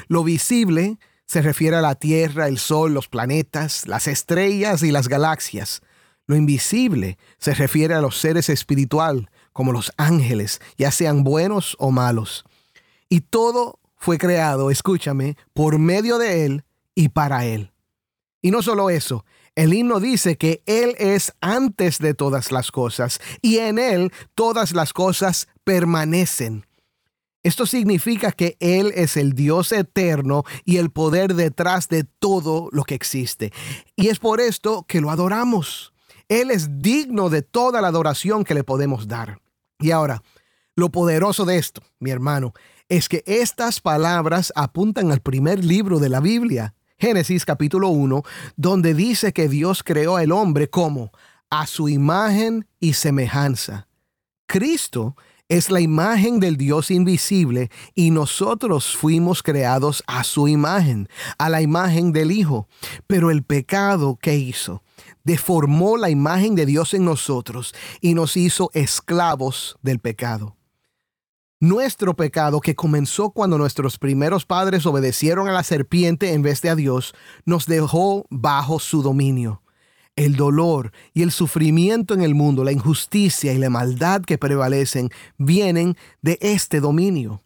Lo 0.08 0.24
visible 0.24 0.98
se 1.26 1.42
refiere 1.42 1.78
a 1.78 1.82
la 1.82 1.96
Tierra, 1.96 2.48
el 2.48 2.58
Sol, 2.58 2.94
los 2.94 3.08
planetas, 3.08 3.88
las 3.88 4.08
estrellas 4.08 4.84
y 4.84 4.92
las 4.92 5.08
galaxias. 5.08 5.82
Lo 6.26 6.36
invisible 6.36 7.18
se 7.38 7.54
refiere 7.54 7.94
a 7.94 8.02
los 8.02 8.18
seres 8.18 8.50
espiritual, 8.50 9.30
como 9.52 9.72
los 9.72 9.92
ángeles, 9.98 10.60
ya 10.78 10.92
sean 10.92 11.24
buenos 11.24 11.76
o 11.80 11.92
malos. 11.92 12.46
Y 13.10 13.22
todo 13.22 13.80
fue 13.96 14.18
creado, 14.18 14.72
escúchame, 14.72 15.38
por 15.54 15.78
medio 15.78 16.18
de 16.18 16.46
Él 16.46 16.64
y 16.96 17.10
para 17.10 17.46
Él. 17.46 17.72
Y 18.42 18.52
no 18.52 18.62
solo 18.62 18.90
eso, 18.90 19.24
el 19.56 19.74
himno 19.74 20.00
dice 20.00 20.38
que 20.38 20.64
Él 20.66 20.96
es 20.98 21.34
antes 21.42 22.00
de 22.00 22.14
todas 22.14 22.52
las 22.52 22.72
cosas 22.72 23.20
y 23.42 23.60
en 23.60 23.78
Él 23.78 24.12
todas 24.36 24.74
las 24.74 24.94
cosas 24.94 25.48
permanecen. 25.64 26.66
Esto 27.44 27.66
significa 27.66 28.32
que 28.32 28.56
Él 28.60 28.94
es 28.96 29.18
el 29.18 29.34
Dios 29.34 29.72
eterno 29.74 30.44
y 30.64 30.78
el 30.78 30.92
poder 30.92 31.36
detrás 31.36 31.90
de 31.90 32.06
todo 32.06 32.70
lo 32.72 32.84
que 32.84 32.96
existe. 32.96 33.52
Y 33.96 34.08
es 34.08 34.20
por 34.20 34.40
esto 34.40 34.86
que 34.88 35.02
lo 35.02 35.12
adoramos. 35.12 35.94
Él 36.30 36.52
es 36.52 36.80
digno 36.80 37.30
de 37.30 37.42
toda 37.42 37.82
la 37.82 37.90
adoración 37.90 38.46
que 38.46 38.54
le 38.54 38.64
podemos 38.64 39.10
dar. 39.10 39.40
Y 39.80 39.92
ahora, 39.92 40.24
lo 40.76 40.90
poderoso 40.90 41.44
de 41.44 41.58
esto, 41.58 41.84
mi 42.00 42.12
hermano, 42.12 42.54
es 42.88 43.10
que 43.10 43.24
estas 43.26 43.82
palabras 43.82 44.54
apuntan 44.56 45.12
al 45.12 45.20
primer 45.20 45.64
libro 45.64 46.00
de 46.00 46.10
la 46.10 46.22
Biblia, 46.22 46.74
Génesis 46.98 47.46
capítulo 47.46 47.90
1, 47.90 48.24
donde 48.56 48.94
dice 48.94 49.34
que 49.34 49.50
Dios 49.50 49.84
creó 49.84 50.16
al 50.18 50.32
hombre 50.32 50.70
como 50.70 51.12
a 51.50 51.68
su 51.68 51.90
imagen 51.90 52.68
y 52.80 52.94
semejanza. 52.94 53.88
Cristo 54.48 55.16
es 55.50 55.70
la 55.70 55.82
imagen 55.82 56.40
del 56.40 56.58
Dios 56.58 56.90
invisible 56.90 57.70
y 57.94 58.12
nosotros 58.12 58.96
fuimos 58.96 59.44
creados 59.44 60.04
a 60.08 60.24
su 60.24 60.48
imagen, 60.48 61.10
a 61.38 61.50
la 61.50 61.62
imagen 61.62 62.12
del 62.12 62.32
Hijo. 62.32 62.68
Pero 63.08 63.30
el 63.30 63.44
pecado 63.44 64.18
que 64.22 64.36
hizo 64.36 64.82
deformó 65.24 65.98
la 65.98 66.10
imagen 66.10 66.56
de 66.56 66.66
Dios 66.66 66.94
en 66.94 67.06
nosotros 67.06 67.76
y 68.02 68.14
nos 68.14 68.38
hizo 68.38 68.72
esclavos 68.74 69.78
del 69.82 70.00
pecado. 70.00 70.56
Nuestro 71.64 72.14
pecado, 72.14 72.60
que 72.60 72.76
comenzó 72.76 73.30
cuando 73.30 73.58
nuestros 73.58 73.98
primeros 73.98 74.46
padres 74.46 74.86
obedecieron 74.86 75.48
a 75.48 75.54
la 75.54 75.64
serpiente 75.64 76.34
en 76.34 76.42
vez 76.42 76.62
de 76.62 76.70
a 76.70 76.76
Dios, 76.76 77.16
nos 77.46 77.68
dejó 77.68 78.26
bajo 78.30 78.80
su 78.80 79.02
dominio. 79.02 79.62
El 80.18 80.36
dolor 80.36 80.92
y 81.14 81.22
el 81.22 81.32
sufrimiento 81.32 82.14
en 82.16 82.22
el 82.22 82.36
mundo, 82.36 82.66
la 82.66 82.74
injusticia 82.74 83.54
y 83.54 83.60
la 83.60 83.70
maldad 83.70 84.24
que 84.24 84.38
prevalecen, 84.38 85.10
vienen 85.38 85.96
de 86.22 86.38
este 86.42 86.82
dominio. 86.82 87.42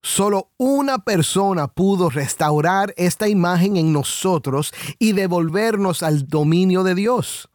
Solo 0.00 0.50
una 0.56 1.00
persona 1.00 1.68
pudo 1.68 2.08
restaurar 2.08 2.94
esta 2.96 3.28
imagen 3.28 3.76
en 3.76 3.92
nosotros 3.92 4.72
y 4.98 5.12
devolvernos 5.12 6.02
al 6.02 6.26
dominio 6.26 6.84
de 6.84 6.94
Dios. 6.94 7.50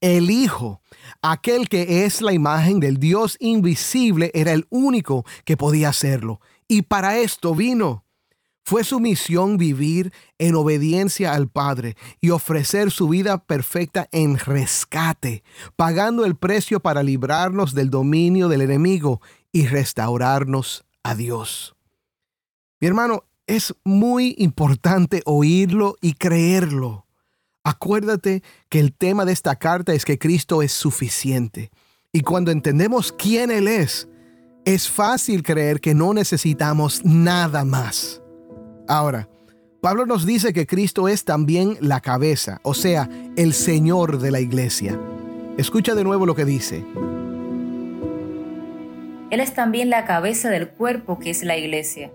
El 0.00 0.30
Hijo, 0.30 0.80
aquel 1.22 1.68
que 1.68 2.04
es 2.04 2.22
la 2.22 2.32
imagen 2.32 2.78
del 2.78 2.98
Dios 2.98 3.36
invisible, 3.40 4.30
era 4.34 4.52
el 4.52 4.66
único 4.70 5.24
que 5.44 5.56
podía 5.56 5.88
hacerlo. 5.88 6.40
Y 6.68 6.82
para 6.82 7.18
esto 7.18 7.54
vino. 7.54 8.04
Fue 8.64 8.84
su 8.84 9.00
misión 9.00 9.56
vivir 9.56 10.12
en 10.36 10.54
obediencia 10.54 11.32
al 11.32 11.48
Padre 11.48 11.96
y 12.20 12.28
ofrecer 12.28 12.90
su 12.90 13.08
vida 13.08 13.38
perfecta 13.38 14.10
en 14.12 14.38
rescate, 14.38 15.42
pagando 15.74 16.26
el 16.26 16.36
precio 16.36 16.78
para 16.78 17.02
librarnos 17.02 17.72
del 17.72 17.88
dominio 17.88 18.46
del 18.48 18.60
enemigo 18.60 19.22
y 19.52 19.66
restaurarnos 19.66 20.84
a 21.02 21.14
Dios. 21.14 21.76
Mi 22.78 22.88
hermano, 22.88 23.24
es 23.46 23.74
muy 23.82 24.34
importante 24.36 25.22
oírlo 25.24 25.96
y 26.02 26.12
creerlo. 26.12 27.07
Acuérdate 27.68 28.42
que 28.70 28.80
el 28.80 28.94
tema 28.94 29.26
de 29.26 29.32
esta 29.32 29.54
carta 29.56 29.92
es 29.92 30.06
que 30.06 30.18
Cristo 30.18 30.62
es 30.62 30.72
suficiente. 30.72 31.70
Y 32.12 32.22
cuando 32.22 32.50
entendemos 32.50 33.12
quién 33.12 33.50
Él 33.50 33.68
es, 33.68 34.08
es 34.64 34.88
fácil 34.88 35.42
creer 35.42 35.78
que 35.78 35.92
no 35.92 36.14
necesitamos 36.14 37.04
nada 37.04 37.66
más. 37.66 38.22
Ahora, 38.88 39.28
Pablo 39.82 40.06
nos 40.06 40.24
dice 40.24 40.54
que 40.54 40.66
Cristo 40.66 41.08
es 41.08 41.26
también 41.26 41.76
la 41.82 42.00
cabeza, 42.00 42.58
o 42.62 42.72
sea, 42.72 43.10
el 43.36 43.52
Señor 43.52 44.18
de 44.18 44.30
la 44.30 44.40
iglesia. 44.40 44.98
Escucha 45.58 45.94
de 45.94 46.04
nuevo 46.04 46.24
lo 46.24 46.34
que 46.34 46.46
dice. 46.46 46.86
Él 49.28 49.40
es 49.40 49.52
también 49.52 49.90
la 49.90 50.06
cabeza 50.06 50.48
del 50.48 50.70
cuerpo 50.70 51.18
que 51.18 51.28
es 51.28 51.42
la 51.42 51.58
iglesia. 51.58 52.10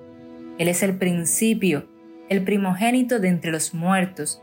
Él 0.57 0.67
es 0.67 0.81
el 0.81 0.97
principio, 0.97 1.85
el 2.27 2.43
primogénito 2.43 3.19
de 3.19 3.27
entre 3.27 3.51
los 3.51 3.75
muertos 3.75 4.41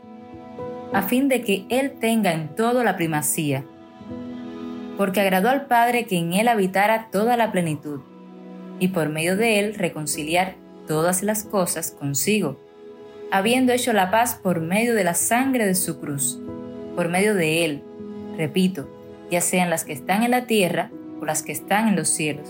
a 0.93 1.01
fin 1.03 1.27
de 1.27 1.41
que 1.41 1.65
Él 1.69 1.93
tenga 1.99 2.33
en 2.33 2.55
todo 2.55 2.83
la 2.83 2.97
primacía. 2.97 3.63
Porque 4.97 5.21
agradó 5.21 5.49
al 5.49 5.65
Padre 5.67 6.05
que 6.05 6.17
en 6.17 6.33
Él 6.33 6.47
habitara 6.47 7.09
toda 7.11 7.37
la 7.37 7.51
plenitud, 7.51 8.01
y 8.79 8.89
por 8.89 9.09
medio 9.09 9.37
de 9.37 9.59
Él 9.59 9.75
reconciliar 9.75 10.55
todas 10.87 11.23
las 11.23 11.43
cosas 11.43 11.91
consigo, 11.91 12.59
habiendo 13.31 13.71
hecho 13.71 13.93
la 13.93 14.11
paz 14.11 14.35
por 14.41 14.59
medio 14.59 14.93
de 14.93 15.03
la 15.03 15.13
sangre 15.13 15.65
de 15.65 15.75
su 15.75 15.99
cruz, 15.99 16.39
por 16.95 17.07
medio 17.07 17.33
de 17.35 17.65
Él, 17.65 17.83
repito, 18.37 18.89
ya 19.29 19.39
sean 19.39 19.69
las 19.69 19.85
que 19.85 19.93
están 19.93 20.23
en 20.23 20.31
la 20.31 20.45
tierra 20.45 20.91
o 21.21 21.25
las 21.25 21.41
que 21.41 21.53
están 21.53 21.87
en 21.87 21.95
los 21.95 22.09
cielos. 22.09 22.49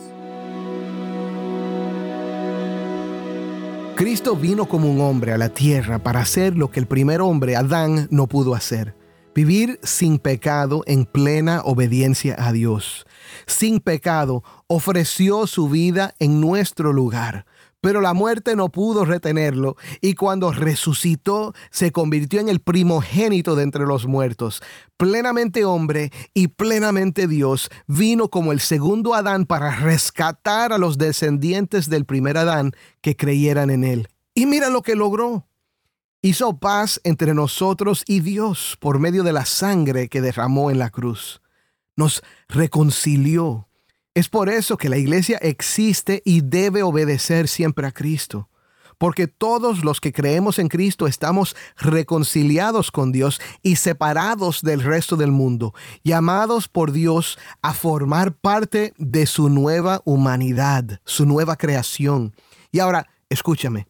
Cristo 3.96 4.36
vino 4.36 4.68
como 4.68 4.90
un 4.90 5.02
hombre 5.02 5.34
a 5.34 5.38
la 5.38 5.50
tierra 5.50 6.00
para 6.00 6.22
hacer 6.22 6.58
lo 6.58 6.72
que 6.72 6.80
el 6.80 6.88
primer 6.88 7.22
hombre, 7.22 7.56
Adán, 7.56 8.08
no 8.10 8.28
pudo 8.28 8.56
hacer. 8.56 8.96
Vivir 9.36 9.80
sin 9.84 10.18
pecado 10.18 10.84
en 10.88 11.06
plena 11.06 11.62
obediencia 11.64 12.36
a 12.38 12.52
Dios. 12.52 13.06
Sin 13.46 13.80
pecado 13.80 14.44
ofreció 14.68 15.48
su 15.48 15.70
vida 15.70 16.16
en 16.20 16.42
nuestro 16.42 16.94
lugar 16.94 17.46
pero 17.82 18.00
la 18.00 18.14
muerte 18.14 18.56
no 18.56 18.70
pudo 18.70 19.04
retenerlo 19.06 19.76
y 20.00 20.14
cuando 20.14 20.52
resucitó 20.52 21.54
se 21.72 21.92
convirtió 21.92 22.40
en 22.40 22.48
el 22.48 22.62
primogénito 22.62 23.56
de 23.56 23.64
entre 23.64 23.86
los 23.86 24.06
muertos. 24.06 24.62
Plenamente 24.98 25.66
hombre 25.66 26.12
y 26.34 26.50
plenamente 26.50 27.28
Dios, 27.28 27.70
vino 27.88 28.30
como 28.30 28.52
el 28.52 28.60
segundo 28.60 29.16
Adán 29.16 29.46
para 29.46 29.76
rescatar 29.76 30.72
a 30.72 30.78
los 30.78 30.98
descendientes 30.98 31.90
del 31.90 32.06
primer 32.06 32.38
Adán 32.38 32.72
que 33.02 33.16
creyeran 33.16 33.72
en 33.72 33.84
él. 33.84 34.08
Y 34.36 34.46
mira 34.46 34.70
lo 34.70 34.84
que 34.84 34.96
logró. 34.96 35.48
Hizo 36.22 36.60
paz 36.60 37.02
entre 37.04 37.34
nosotros 37.34 38.04
y 38.06 38.20
Dios 38.20 38.78
por 38.80 39.00
medio 39.00 39.24
de 39.24 39.34
la 39.34 39.46
sangre 39.46 40.08
que 40.08 40.22
derramó 40.22 40.70
en 40.70 40.78
la 40.78 40.92
cruz. 40.92 41.42
Nos 41.96 42.22
reconcilió 42.48 43.68
es 44.14 44.28
por 44.28 44.50
eso 44.50 44.78
que 44.78 44.90
la 44.90 44.98
iglesia 44.98 45.38
existe 45.42 46.22
y 46.26 46.42
debe 46.42 46.84
obedecer 46.84 47.48
siempre 47.48 47.88
a 47.88 47.92
Cristo, 47.92 48.50
porque 48.98 49.28
todos 49.28 49.84
los 49.84 50.02
que 50.02 50.12
creemos 50.12 50.60
en 50.60 50.68
Cristo 50.68 51.08
estamos 51.08 51.56
reconciliados 51.78 52.92
con 52.92 53.12
Dios 53.12 53.40
y 53.64 53.78
separados 53.78 54.62
del 54.62 54.82
resto 54.82 55.16
del 55.16 55.32
mundo, 55.32 55.74
llamados 56.04 56.68
por 56.68 56.92
Dios 56.92 57.40
a 57.62 57.74
formar 57.74 58.34
parte 58.34 58.94
de 58.98 59.26
su 59.26 59.50
nueva 59.50 60.02
humanidad, 60.04 61.00
su 61.06 61.26
nueva 61.26 61.56
creación. 61.56 62.36
Y 62.72 62.80
ahora, 62.80 63.08
escúchame, 63.30 63.88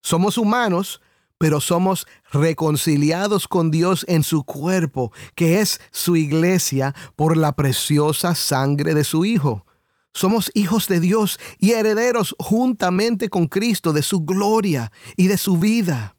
somos 0.00 0.38
humanos, 0.38 1.00
pero 1.38 1.60
somos 1.60 2.06
reconciliados 2.32 3.48
con 3.48 3.70
Dios 3.70 4.04
en 4.08 4.22
su 4.22 4.44
cuerpo, 4.44 5.12
que 5.34 5.60
es 5.60 5.80
su 5.90 6.16
iglesia, 6.16 6.94
por 7.14 7.36
la 7.36 7.52
preciosa 7.52 8.34
sangre 8.34 8.94
de 8.94 9.04
su 9.04 9.24
Hijo. 9.24 9.66
Somos 10.14 10.50
hijos 10.54 10.88
de 10.88 10.98
Dios 10.98 11.38
y 11.58 11.72
herederos 11.72 12.34
juntamente 12.38 13.28
con 13.28 13.48
Cristo 13.48 13.92
de 13.92 14.02
su 14.02 14.24
gloria 14.24 14.90
y 15.14 15.26
de 15.26 15.36
su 15.36 15.58
vida. 15.58 16.16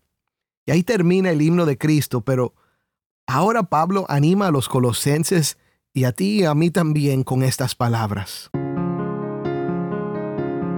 Y 0.67 0.71
ahí 0.71 0.83
termina 0.83 1.31
el 1.31 1.41
himno 1.41 1.65
de 1.65 1.79
Cristo, 1.79 2.21
pero 2.21 2.53
ahora 3.25 3.63
Pablo 3.63 4.05
anima 4.07 4.47
a 4.47 4.51
los 4.51 4.69
colosenses 4.69 5.57
y 5.93 6.03
a 6.03 6.11
ti 6.11 6.41
y 6.41 6.43
a 6.43 6.53
mí 6.53 6.69
también 6.69 7.23
con 7.23 7.41
estas 7.41 7.73
palabras. 7.73 8.51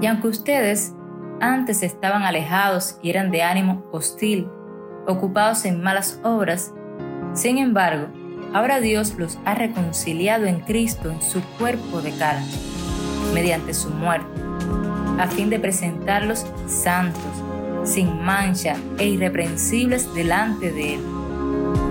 Y 0.02 0.06
aunque 0.06 0.30
ustedes 0.30 0.93
antes 1.41 1.84
estaban 1.84 2.23
alejados 2.23 2.97
y 3.02 3.10
eran 3.10 3.32
de 3.32 3.43
ánimo 3.43 3.84
hostil, 3.91 4.47
ocupados 5.08 5.65
en 5.65 5.82
malas 5.82 6.19
obras, 6.23 6.73
sin 7.34 7.58
embargo, 7.58 8.08
ahora 8.54 8.80
Dios 8.80 9.15
los 9.17 9.38
ha 9.45 9.56
reconciliado 9.56 10.45
en 10.45 10.60
Cristo 10.62 11.12
en 11.12 11.21
su 11.21 11.41
cuerpo 11.58 12.02
de 12.02 12.12
carne 12.12 12.47
mediante 13.34 13.73
su 13.73 13.89
muerte, 13.89 14.41
a 15.19 15.28
fin 15.28 15.49
de 15.49 15.60
presentarlos 15.60 16.45
santos, 16.67 17.21
sin 17.84 18.21
mancha 18.23 18.75
e 18.97 19.08
irreprensibles 19.08 20.13
delante 20.13 20.71
de 20.71 20.95
Él. 20.95 21.02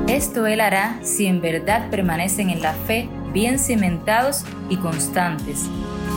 Esto 0.08 0.46
Él 0.46 0.61
hará 0.61 0.98
si 1.02 1.26
en 1.26 1.40
verdad 1.40 1.90
permanecen 1.90 2.50
en 2.50 2.62
la 2.62 2.72
fe 2.72 3.08
bien 3.32 3.58
cimentados 3.58 4.44
y 4.68 4.76
constantes, 4.76 5.66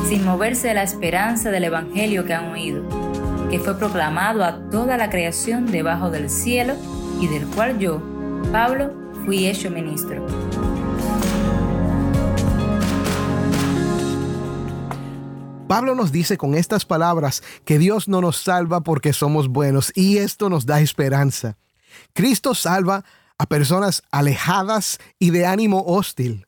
sin 0.07 0.25
moverse 0.25 0.69
de 0.69 0.73
la 0.75 0.83
esperanza 0.83 1.51
del 1.51 1.65
Evangelio 1.65 2.25
que 2.25 2.33
han 2.33 2.51
oído, 2.51 2.83
que 3.51 3.59
fue 3.59 3.77
proclamado 3.77 4.45
a 4.45 4.69
toda 4.69 4.95
la 4.95 5.09
creación 5.09 5.65
debajo 5.65 6.09
del 6.09 6.29
cielo 6.29 6.75
y 7.19 7.27
del 7.27 7.45
cual 7.47 7.77
yo, 7.79 8.01
Pablo, 8.49 8.93
fui 9.25 9.45
hecho 9.45 9.69
ministro. 9.69 10.25
Pablo 15.67 15.95
nos 15.95 16.13
dice 16.13 16.37
con 16.37 16.55
estas 16.55 16.85
palabras 16.85 17.43
que 17.65 17.77
Dios 17.77 18.07
no 18.07 18.21
nos 18.21 18.37
salva 18.37 18.81
porque 18.81 19.11
somos 19.11 19.49
buenos 19.49 19.91
y 19.95 20.19
esto 20.19 20.49
nos 20.49 20.65
da 20.65 20.79
esperanza. 20.79 21.57
Cristo 22.13 22.55
salva 22.55 23.03
a 23.37 23.45
personas 23.47 24.01
alejadas 24.11 24.97
y 25.19 25.31
de 25.31 25.45
ánimo 25.45 25.83
hostil. 25.85 26.45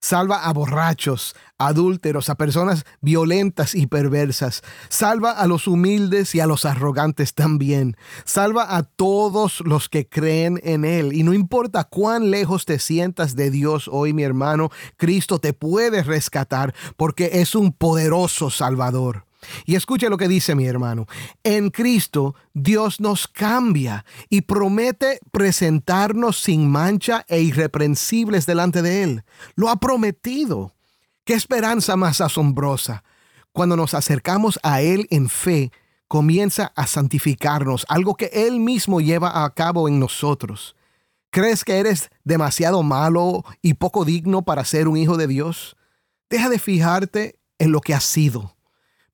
Salva 0.00 0.44
a 0.44 0.52
borrachos, 0.52 1.34
adúlteros, 1.58 2.28
a 2.28 2.36
personas 2.36 2.84
violentas 3.00 3.74
y 3.74 3.86
perversas. 3.86 4.62
Salva 4.88 5.32
a 5.32 5.46
los 5.46 5.66
humildes 5.66 6.34
y 6.34 6.40
a 6.40 6.46
los 6.46 6.64
arrogantes 6.64 7.34
también. 7.34 7.96
Salva 8.24 8.76
a 8.76 8.84
todos 8.84 9.60
los 9.60 9.88
que 9.88 10.08
creen 10.08 10.60
en 10.62 10.84
Él. 10.84 11.12
Y 11.12 11.24
no 11.24 11.32
importa 11.32 11.84
cuán 11.84 12.30
lejos 12.30 12.64
te 12.64 12.78
sientas 12.78 13.34
de 13.34 13.50
Dios 13.50 13.88
hoy, 13.90 14.12
mi 14.12 14.22
hermano, 14.22 14.70
Cristo 14.96 15.40
te 15.40 15.52
puede 15.52 16.02
rescatar 16.02 16.74
porque 16.96 17.30
es 17.34 17.54
un 17.54 17.72
poderoso 17.72 18.50
Salvador. 18.50 19.27
Y 19.64 19.76
escuche 19.76 20.08
lo 20.08 20.16
que 20.16 20.28
dice 20.28 20.54
mi 20.54 20.66
hermano. 20.66 21.06
En 21.42 21.70
Cristo 21.70 22.34
Dios 22.54 23.00
nos 23.00 23.28
cambia 23.28 24.04
y 24.28 24.42
promete 24.42 25.20
presentarnos 25.30 26.40
sin 26.40 26.68
mancha 26.68 27.24
e 27.28 27.40
irreprensibles 27.40 28.46
delante 28.46 28.82
de 28.82 29.02
Él. 29.02 29.24
Lo 29.54 29.68
ha 29.68 29.76
prometido. 29.76 30.74
Qué 31.24 31.34
esperanza 31.34 31.96
más 31.96 32.20
asombrosa. 32.20 33.04
Cuando 33.52 33.76
nos 33.76 33.94
acercamos 33.94 34.58
a 34.62 34.82
Él 34.82 35.06
en 35.10 35.28
fe, 35.28 35.72
comienza 36.06 36.72
a 36.74 36.86
santificarnos, 36.86 37.84
algo 37.88 38.14
que 38.14 38.30
Él 38.32 38.60
mismo 38.60 39.00
lleva 39.00 39.44
a 39.44 39.50
cabo 39.50 39.88
en 39.88 40.00
nosotros. 40.00 40.74
¿Crees 41.30 41.64
que 41.64 41.78
eres 41.78 42.08
demasiado 42.24 42.82
malo 42.82 43.44
y 43.60 43.74
poco 43.74 44.04
digno 44.06 44.42
para 44.42 44.64
ser 44.64 44.88
un 44.88 44.96
hijo 44.96 45.18
de 45.18 45.26
Dios? 45.26 45.76
Deja 46.30 46.48
de 46.48 46.58
fijarte 46.58 47.38
en 47.58 47.72
lo 47.72 47.80
que 47.80 47.94
has 47.94 48.04
sido 48.04 48.57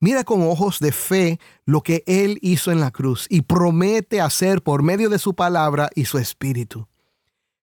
Mira 0.05 0.23
con 0.23 0.43
ojos 0.43 0.81
de 0.81 0.93
fe 0.93 1.41
lo 1.65 1.81
que 1.81 2.05
Él 2.07 2.39
hizo 2.43 2.71
en 2.71 2.79
la 2.79 2.91
cruz 2.91 3.27
y 3.31 3.41
promete 3.41 4.21
hacer 4.21 4.63
por 4.63 4.83
medio 4.83 5.09
de 5.09 5.19
su 5.19 5.33
palabra 5.33 5.89
y 5.95 6.05
su 6.05 6.19
espíritu. 6.19 6.87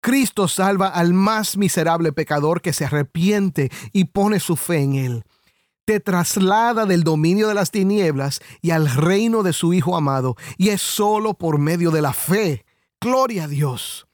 Cristo 0.02 0.50
salva 0.50 0.90
al 0.90 1.14
más 1.14 1.56
miserable 1.56 2.12
pecador 2.12 2.62
que 2.62 2.74
se 2.74 2.84
arrepiente 2.84 3.72
y 3.94 4.04
pone 4.04 4.42
su 4.42 4.58
fe 4.58 4.80
en 4.80 4.96
Él. 4.96 5.24
Te 5.86 6.02
traslada 6.02 6.86
del 6.86 7.06
dominio 7.06 7.48
de 7.48 7.54
las 7.54 7.72
tinieblas 7.72 8.42
y 8.62 8.72
al 8.72 8.90
reino 8.90 9.42
de 9.42 9.54
su 9.54 9.74
Hijo 9.74 9.96
amado, 9.96 10.36
y 10.58 10.72
es 10.72 10.82
solo 10.82 11.36
por 11.36 11.58
medio 11.58 11.90
de 11.90 12.02
la 12.02 12.12
fe. 12.12 12.66
Gloria 13.00 13.46
a 13.46 13.48
Dios. 13.48 14.08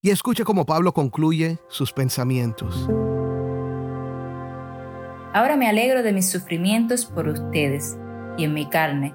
Y 0.00 0.10
escuche 0.10 0.44
cómo 0.44 0.64
Pablo 0.64 0.94
concluye 0.94 1.58
sus 1.68 1.92
pensamientos. 1.92 2.88
Ahora 5.38 5.56
me 5.56 5.68
alegro 5.68 6.02
de 6.02 6.12
mis 6.12 6.28
sufrimientos 6.28 7.06
por 7.06 7.28
ustedes 7.28 7.96
y 8.36 8.42
en 8.42 8.54
mi 8.54 8.66
carne, 8.66 9.14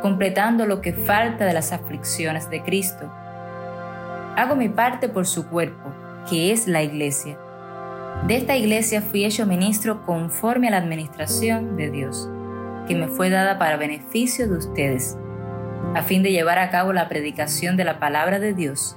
completando 0.00 0.66
lo 0.66 0.80
que 0.80 0.92
falta 0.92 1.44
de 1.44 1.52
las 1.52 1.70
aflicciones 1.70 2.50
de 2.50 2.64
Cristo. 2.64 3.08
Hago 4.36 4.56
mi 4.56 4.68
parte 4.68 5.08
por 5.08 5.24
su 5.24 5.46
cuerpo, 5.46 5.94
que 6.28 6.50
es 6.50 6.66
la 6.66 6.82
iglesia. 6.82 7.38
De 8.26 8.38
esta 8.38 8.56
iglesia 8.56 9.02
fui 9.02 9.24
hecho 9.24 9.46
ministro 9.46 10.02
conforme 10.04 10.66
a 10.66 10.72
la 10.72 10.78
administración 10.78 11.76
de 11.76 11.92
Dios, 11.92 12.28
que 12.88 12.96
me 12.96 13.06
fue 13.06 13.30
dada 13.30 13.56
para 13.60 13.76
beneficio 13.76 14.48
de 14.48 14.56
ustedes, 14.56 15.16
a 15.94 16.02
fin 16.02 16.24
de 16.24 16.32
llevar 16.32 16.58
a 16.58 16.70
cabo 16.70 16.92
la 16.92 17.08
predicación 17.08 17.76
de 17.76 17.84
la 17.84 18.00
palabra 18.00 18.40
de 18.40 18.52
Dios, 18.52 18.96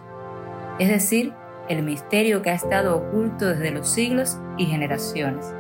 es 0.79 0.89
decir, 0.89 1.31
el 1.69 1.83
misterio 1.83 2.41
que 2.41 2.51
ha 2.51 2.55
estado 2.55 2.95
oculto 2.95 3.47
desde 3.47 3.71
los 3.71 3.87
siglos 3.89 4.37
y 4.57 4.65
generaciones, 4.65 5.53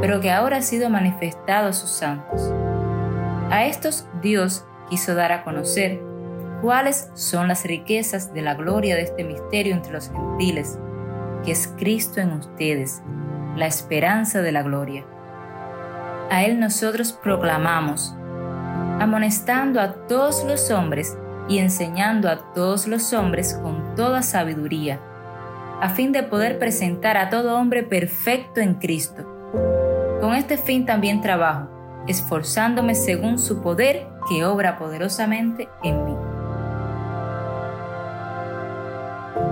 pero 0.00 0.20
que 0.20 0.30
ahora 0.30 0.58
ha 0.58 0.62
sido 0.62 0.90
manifestado 0.90 1.68
a 1.68 1.72
sus 1.72 1.90
santos. 1.90 2.52
A 3.50 3.66
estos 3.66 4.06
Dios 4.22 4.64
quiso 4.88 5.14
dar 5.14 5.32
a 5.32 5.44
conocer 5.44 6.00
cuáles 6.62 7.10
son 7.14 7.48
las 7.48 7.64
riquezas 7.64 8.32
de 8.32 8.42
la 8.42 8.54
gloria 8.54 8.96
de 8.96 9.02
este 9.02 9.24
misterio 9.24 9.74
entre 9.74 9.92
los 9.92 10.10
gentiles, 10.10 10.78
que 11.44 11.52
es 11.52 11.68
Cristo 11.76 12.20
en 12.20 12.32
ustedes, 12.32 13.02
la 13.56 13.66
esperanza 13.66 14.40
de 14.40 14.52
la 14.52 14.62
gloria. 14.62 15.04
A 16.30 16.44
Él 16.44 16.58
nosotros 16.58 17.12
proclamamos, 17.12 18.14
amonestando 18.98 19.80
a 19.80 19.92
todos 20.06 20.42
los 20.44 20.70
hombres 20.70 21.18
y 21.48 21.58
enseñando 21.58 22.30
a 22.30 22.54
todos 22.54 22.86
los 22.86 23.12
hombres 23.12 23.54
con 23.62 23.94
toda 23.94 24.22
sabiduría 24.22 25.00
a 25.84 25.90
fin 25.90 26.12
de 26.12 26.22
poder 26.22 26.58
presentar 26.58 27.18
a 27.18 27.28
todo 27.28 27.58
hombre 27.58 27.82
perfecto 27.82 28.62
en 28.62 28.76
Cristo. 28.76 29.22
Con 30.18 30.34
este 30.34 30.56
fin 30.56 30.86
también 30.86 31.20
trabajo, 31.20 31.68
esforzándome 32.08 32.94
según 32.94 33.38
su 33.38 33.60
poder 33.60 34.08
que 34.26 34.46
obra 34.46 34.78
poderosamente 34.78 35.68
en 35.82 36.06
mí. 36.06 36.14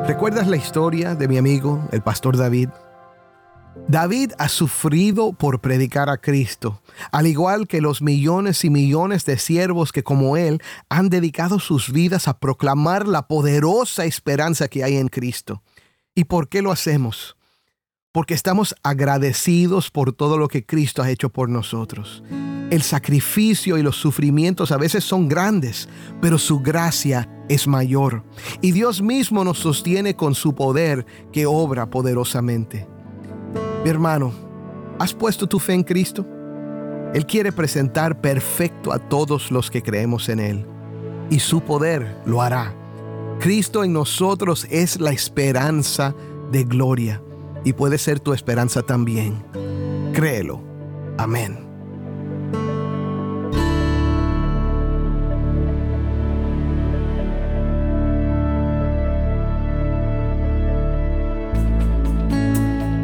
¿Recuerdas 0.06 0.46
la 0.46 0.56
historia 0.56 1.14
de 1.14 1.28
mi 1.28 1.36
amigo, 1.36 1.86
el 1.92 2.00
pastor 2.00 2.38
David? 2.38 2.70
David 3.86 4.32
ha 4.38 4.48
sufrido 4.48 5.34
por 5.34 5.60
predicar 5.60 6.08
a 6.08 6.16
Cristo, 6.16 6.80
al 7.10 7.26
igual 7.26 7.68
que 7.68 7.82
los 7.82 8.00
millones 8.00 8.64
y 8.64 8.70
millones 8.70 9.26
de 9.26 9.36
siervos 9.36 9.92
que 9.92 10.02
como 10.02 10.38
él 10.38 10.62
han 10.88 11.10
dedicado 11.10 11.58
sus 11.58 11.92
vidas 11.92 12.26
a 12.26 12.38
proclamar 12.38 13.06
la 13.06 13.28
poderosa 13.28 14.06
esperanza 14.06 14.68
que 14.68 14.82
hay 14.82 14.96
en 14.96 15.08
Cristo. 15.08 15.62
¿Y 16.14 16.24
por 16.24 16.48
qué 16.48 16.60
lo 16.60 16.72
hacemos? 16.72 17.36
Porque 18.12 18.34
estamos 18.34 18.74
agradecidos 18.82 19.90
por 19.90 20.12
todo 20.12 20.36
lo 20.36 20.48
que 20.48 20.66
Cristo 20.66 21.02
ha 21.02 21.10
hecho 21.10 21.30
por 21.30 21.48
nosotros. 21.48 22.22
El 22.70 22.82
sacrificio 22.82 23.78
y 23.78 23.82
los 23.82 23.96
sufrimientos 23.96 24.72
a 24.72 24.76
veces 24.76 25.04
son 25.04 25.26
grandes, 25.26 25.88
pero 26.20 26.36
su 26.36 26.60
gracia 26.60 27.28
es 27.48 27.66
mayor. 27.66 28.24
Y 28.60 28.72
Dios 28.72 29.00
mismo 29.00 29.42
nos 29.42 29.58
sostiene 29.58 30.14
con 30.14 30.34
su 30.34 30.54
poder 30.54 31.06
que 31.32 31.46
obra 31.46 31.88
poderosamente. 31.88 32.86
Mi 33.82 33.88
hermano, 33.88 34.32
¿has 34.98 35.14
puesto 35.14 35.46
tu 35.46 35.58
fe 35.58 35.72
en 35.72 35.82
Cristo? 35.82 36.26
Él 37.14 37.24
quiere 37.24 37.52
presentar 37.52 38.20
perfecto 38.20 38.92
a 38.92 38.98
todos 38.98 39.50
los 39.50 39.70
que 39.70 39.82
creemos 39.82 40.28
en 40.28 40.40
Él. 40.40 40.66
Y 41.30 41.40
su 41.40 41.62
poder 41.62 42.20
lo 42.26 42.42
hará 42.42 42.74
Cristo 43.40 43.84
en 43.84 43.92
nosotros 43.92 44.66
es 44.70 45.00
la 45.00 45.10
esperanza 45.10 46.14
de 46.50 46.64
gloria 46.64 47.22
y 47.64 47.72
puede 47.72 47.98
ser 47.98 48.20
tu 48.20 48.32
esperanza 48.32 48.82
también. 48.82 49.42
Créelo. 50.12 50.60
Amén. 51.18 51.72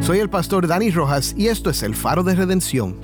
Soy 0.01 0.17
el 0.17 0.29
pastor 0.31 0.65
Dani 0.65 0.89
Rojas 0.89 1.35
y 1.37 1.49
esto 1.49 1.69
es 1.69 1.83
el 1.83 1.93
faro 1.93 2.23
de 2.23 2.33
redención. 2.33 2.95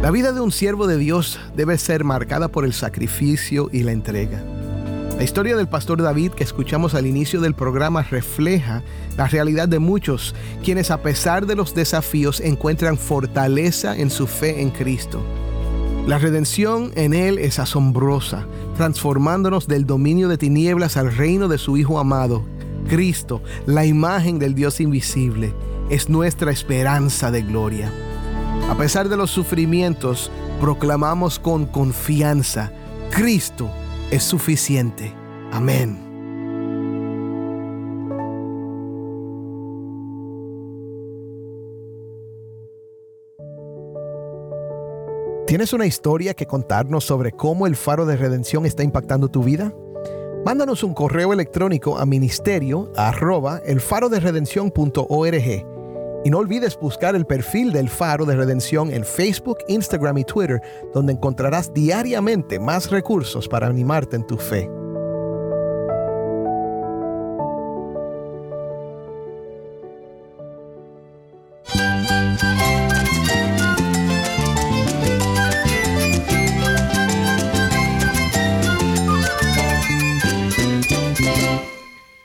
La 0.00 0.10
vida 0.10 0.32
de 0.32 0.40
un 0.40 0.50
siervo 0.50 0.86
de 0.86 0.96
Dios 0.96 1.38
debe 1.56 1.76
ser 1.76 2.04
marcada 2.04 2.48
por 2.48 2.64
el 2.64 2.72
sacrificio 2.72 3.68
y 3.70 3.82
la 3.82 3.92
entrega. 3.92 4.42
La 5.18 5.24
historia 5.24 5.56
del 5.56 5.66
pastor 5.66 6.00
David 6.00 6.30
que 6.30 6.44
escuchamos 6.44 6.94
al 6.94 7.04
inicio 7.04 7.40
del 7.40 7.52
programa 7.52 8.04
refleja 8.04 8.84
la 9.16 9.26
realidad 9.26 9.66
de 9.66 9.80
muchos 9.80 10.32
quienes 10.62 10.92
a 10.92 11.02
pesar 11.02 11.44
de 11.44 11.56
los 11.56 11.74
desafíos 11.74 12.38
encuentran 12.38 12.96
fortaleza 12.96 13.96
en 13.96 14.10
su 14.10 14.28
fe 14.28 14.62
en 14.62 14.70
Cristo. 14.70 15.20
La 16.06 16.18
redención 16.18 16.92
en 16.94 17.14
Él 17.14 17.38
es 17.38 17.58
asombrosa, 17.58 18.46
transformándonos 18.76 19.66
del 19.66 19.86
dominio 19.86 20.28
de 20.28 20.38
tinieblas 20.38 20.96
al 20.96 21.12
reino 21.12 21.48
de 21.48 21.58
su 21.58 21.76
Hijo 21.76 21.98
amado. 21.98 22.44
Cristo, 22.88 23.42
la 23.66 23.84
imagen 23.84 24.38
del 24.38 24.54
Dios 24.54 24.80
invisible, 24.80 25.52
es 25.90 26.08
nuestra 26.08 26.52
esperanza 26.52 27.32
de 27.32 27.42
gloria. 27.42 27.90
A 28.70 28.76
pesar 28.76 29.08
de 29.08 29.16
los 29.16 29.32
sufrimientos, 29.32 30.30
proclamamos 30.60 31.40
con 31.40 31.66
confianza, 31.66 32.70
Cristo 33.10 33.68
es 34.10 34.22
suficiente. 34.22 35.14
Amén. 35.52 36.08
¿Tienes 45.46 45.72
una 45.72 45.86
historia 45.86 46.34
que 46.34 46.44
contarnos 46.44 47.04
sobre 47.04 47.32
cómo 47.32 47.66
el 47.66 47.74
faro 47.74 48.04
de 48.04 48.16
redención 48.16 48.66
está 48.66 48.82
impactando 48.82 49.28
tu 49.28 49.42
vida? 49.42 49.74
Mándanos 50.44 50.82
un 50.82 50.92
correo 50.92 51.32
electrónico 51.32 51.98
a 51.98 52.04
ministerio 52.04 52.92
arroba 52.96 53.62
y 56.28 56.30
no 56.30 56.40
olvides 56.40 56.78
buscar 56.78 57.16
el 57.16 57.24
perfil 57.24 57.72
del 57.72 57.88
Faro 57.88 58.26
de 58.26 58.36
Redención 58.36 58.92
en 58.92 59.02
Facebook, 59.02 59.60
Instagram 59.66 60.18
y 60.18 60.24
Twitter, 60.24 60.60
donde 60.92 61.14
encontrarás 61.14 61.72
diariamente 61.72 62.60
más 62.60 62.90
recursos 62.90 63.48
para 63.48 63.66
animarte 63.66 64.16
en 64.16 64.26
tu 64.26 64.36
fe. 64.36 64.68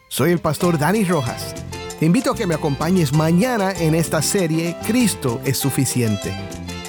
Soy 0.09 0.31
el 0.31 0.39
pastor 0.39 0.77
Dani 0.77 1.05
Rojas 1.05 1.62
te 2.03 2.07
invito 2.07 2.31
a 2.31 2.35
que 2.35 2.45
me 2.45 2.53
acompañes 2.53 3.13
mañana 3.13 3.71
en 3.71 3.95
esta 3.95 4.21
serie 4.21 4.75
Cristo 4.85 5.39
es 5.45 5.57
suficiente. 5.57 6.37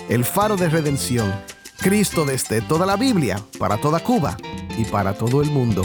El 0.08 0.24
faro 0.24 0.56
de 0.56 0.68
redención. 0.68 1.32
Cristo 1.78 2.24
desde 2.24 2.60
toda 2.60 2.84
la 2.84 2.96
Biblia, 2.96 3.40
para 3.56 3.76
toda 3.76 4.00
Cuba 4.00 4.36
y 4.76 4.84
para 4.86 5.14
todo 5.14 5.40
el 5.40 5.52
mundo. 5.52 5.84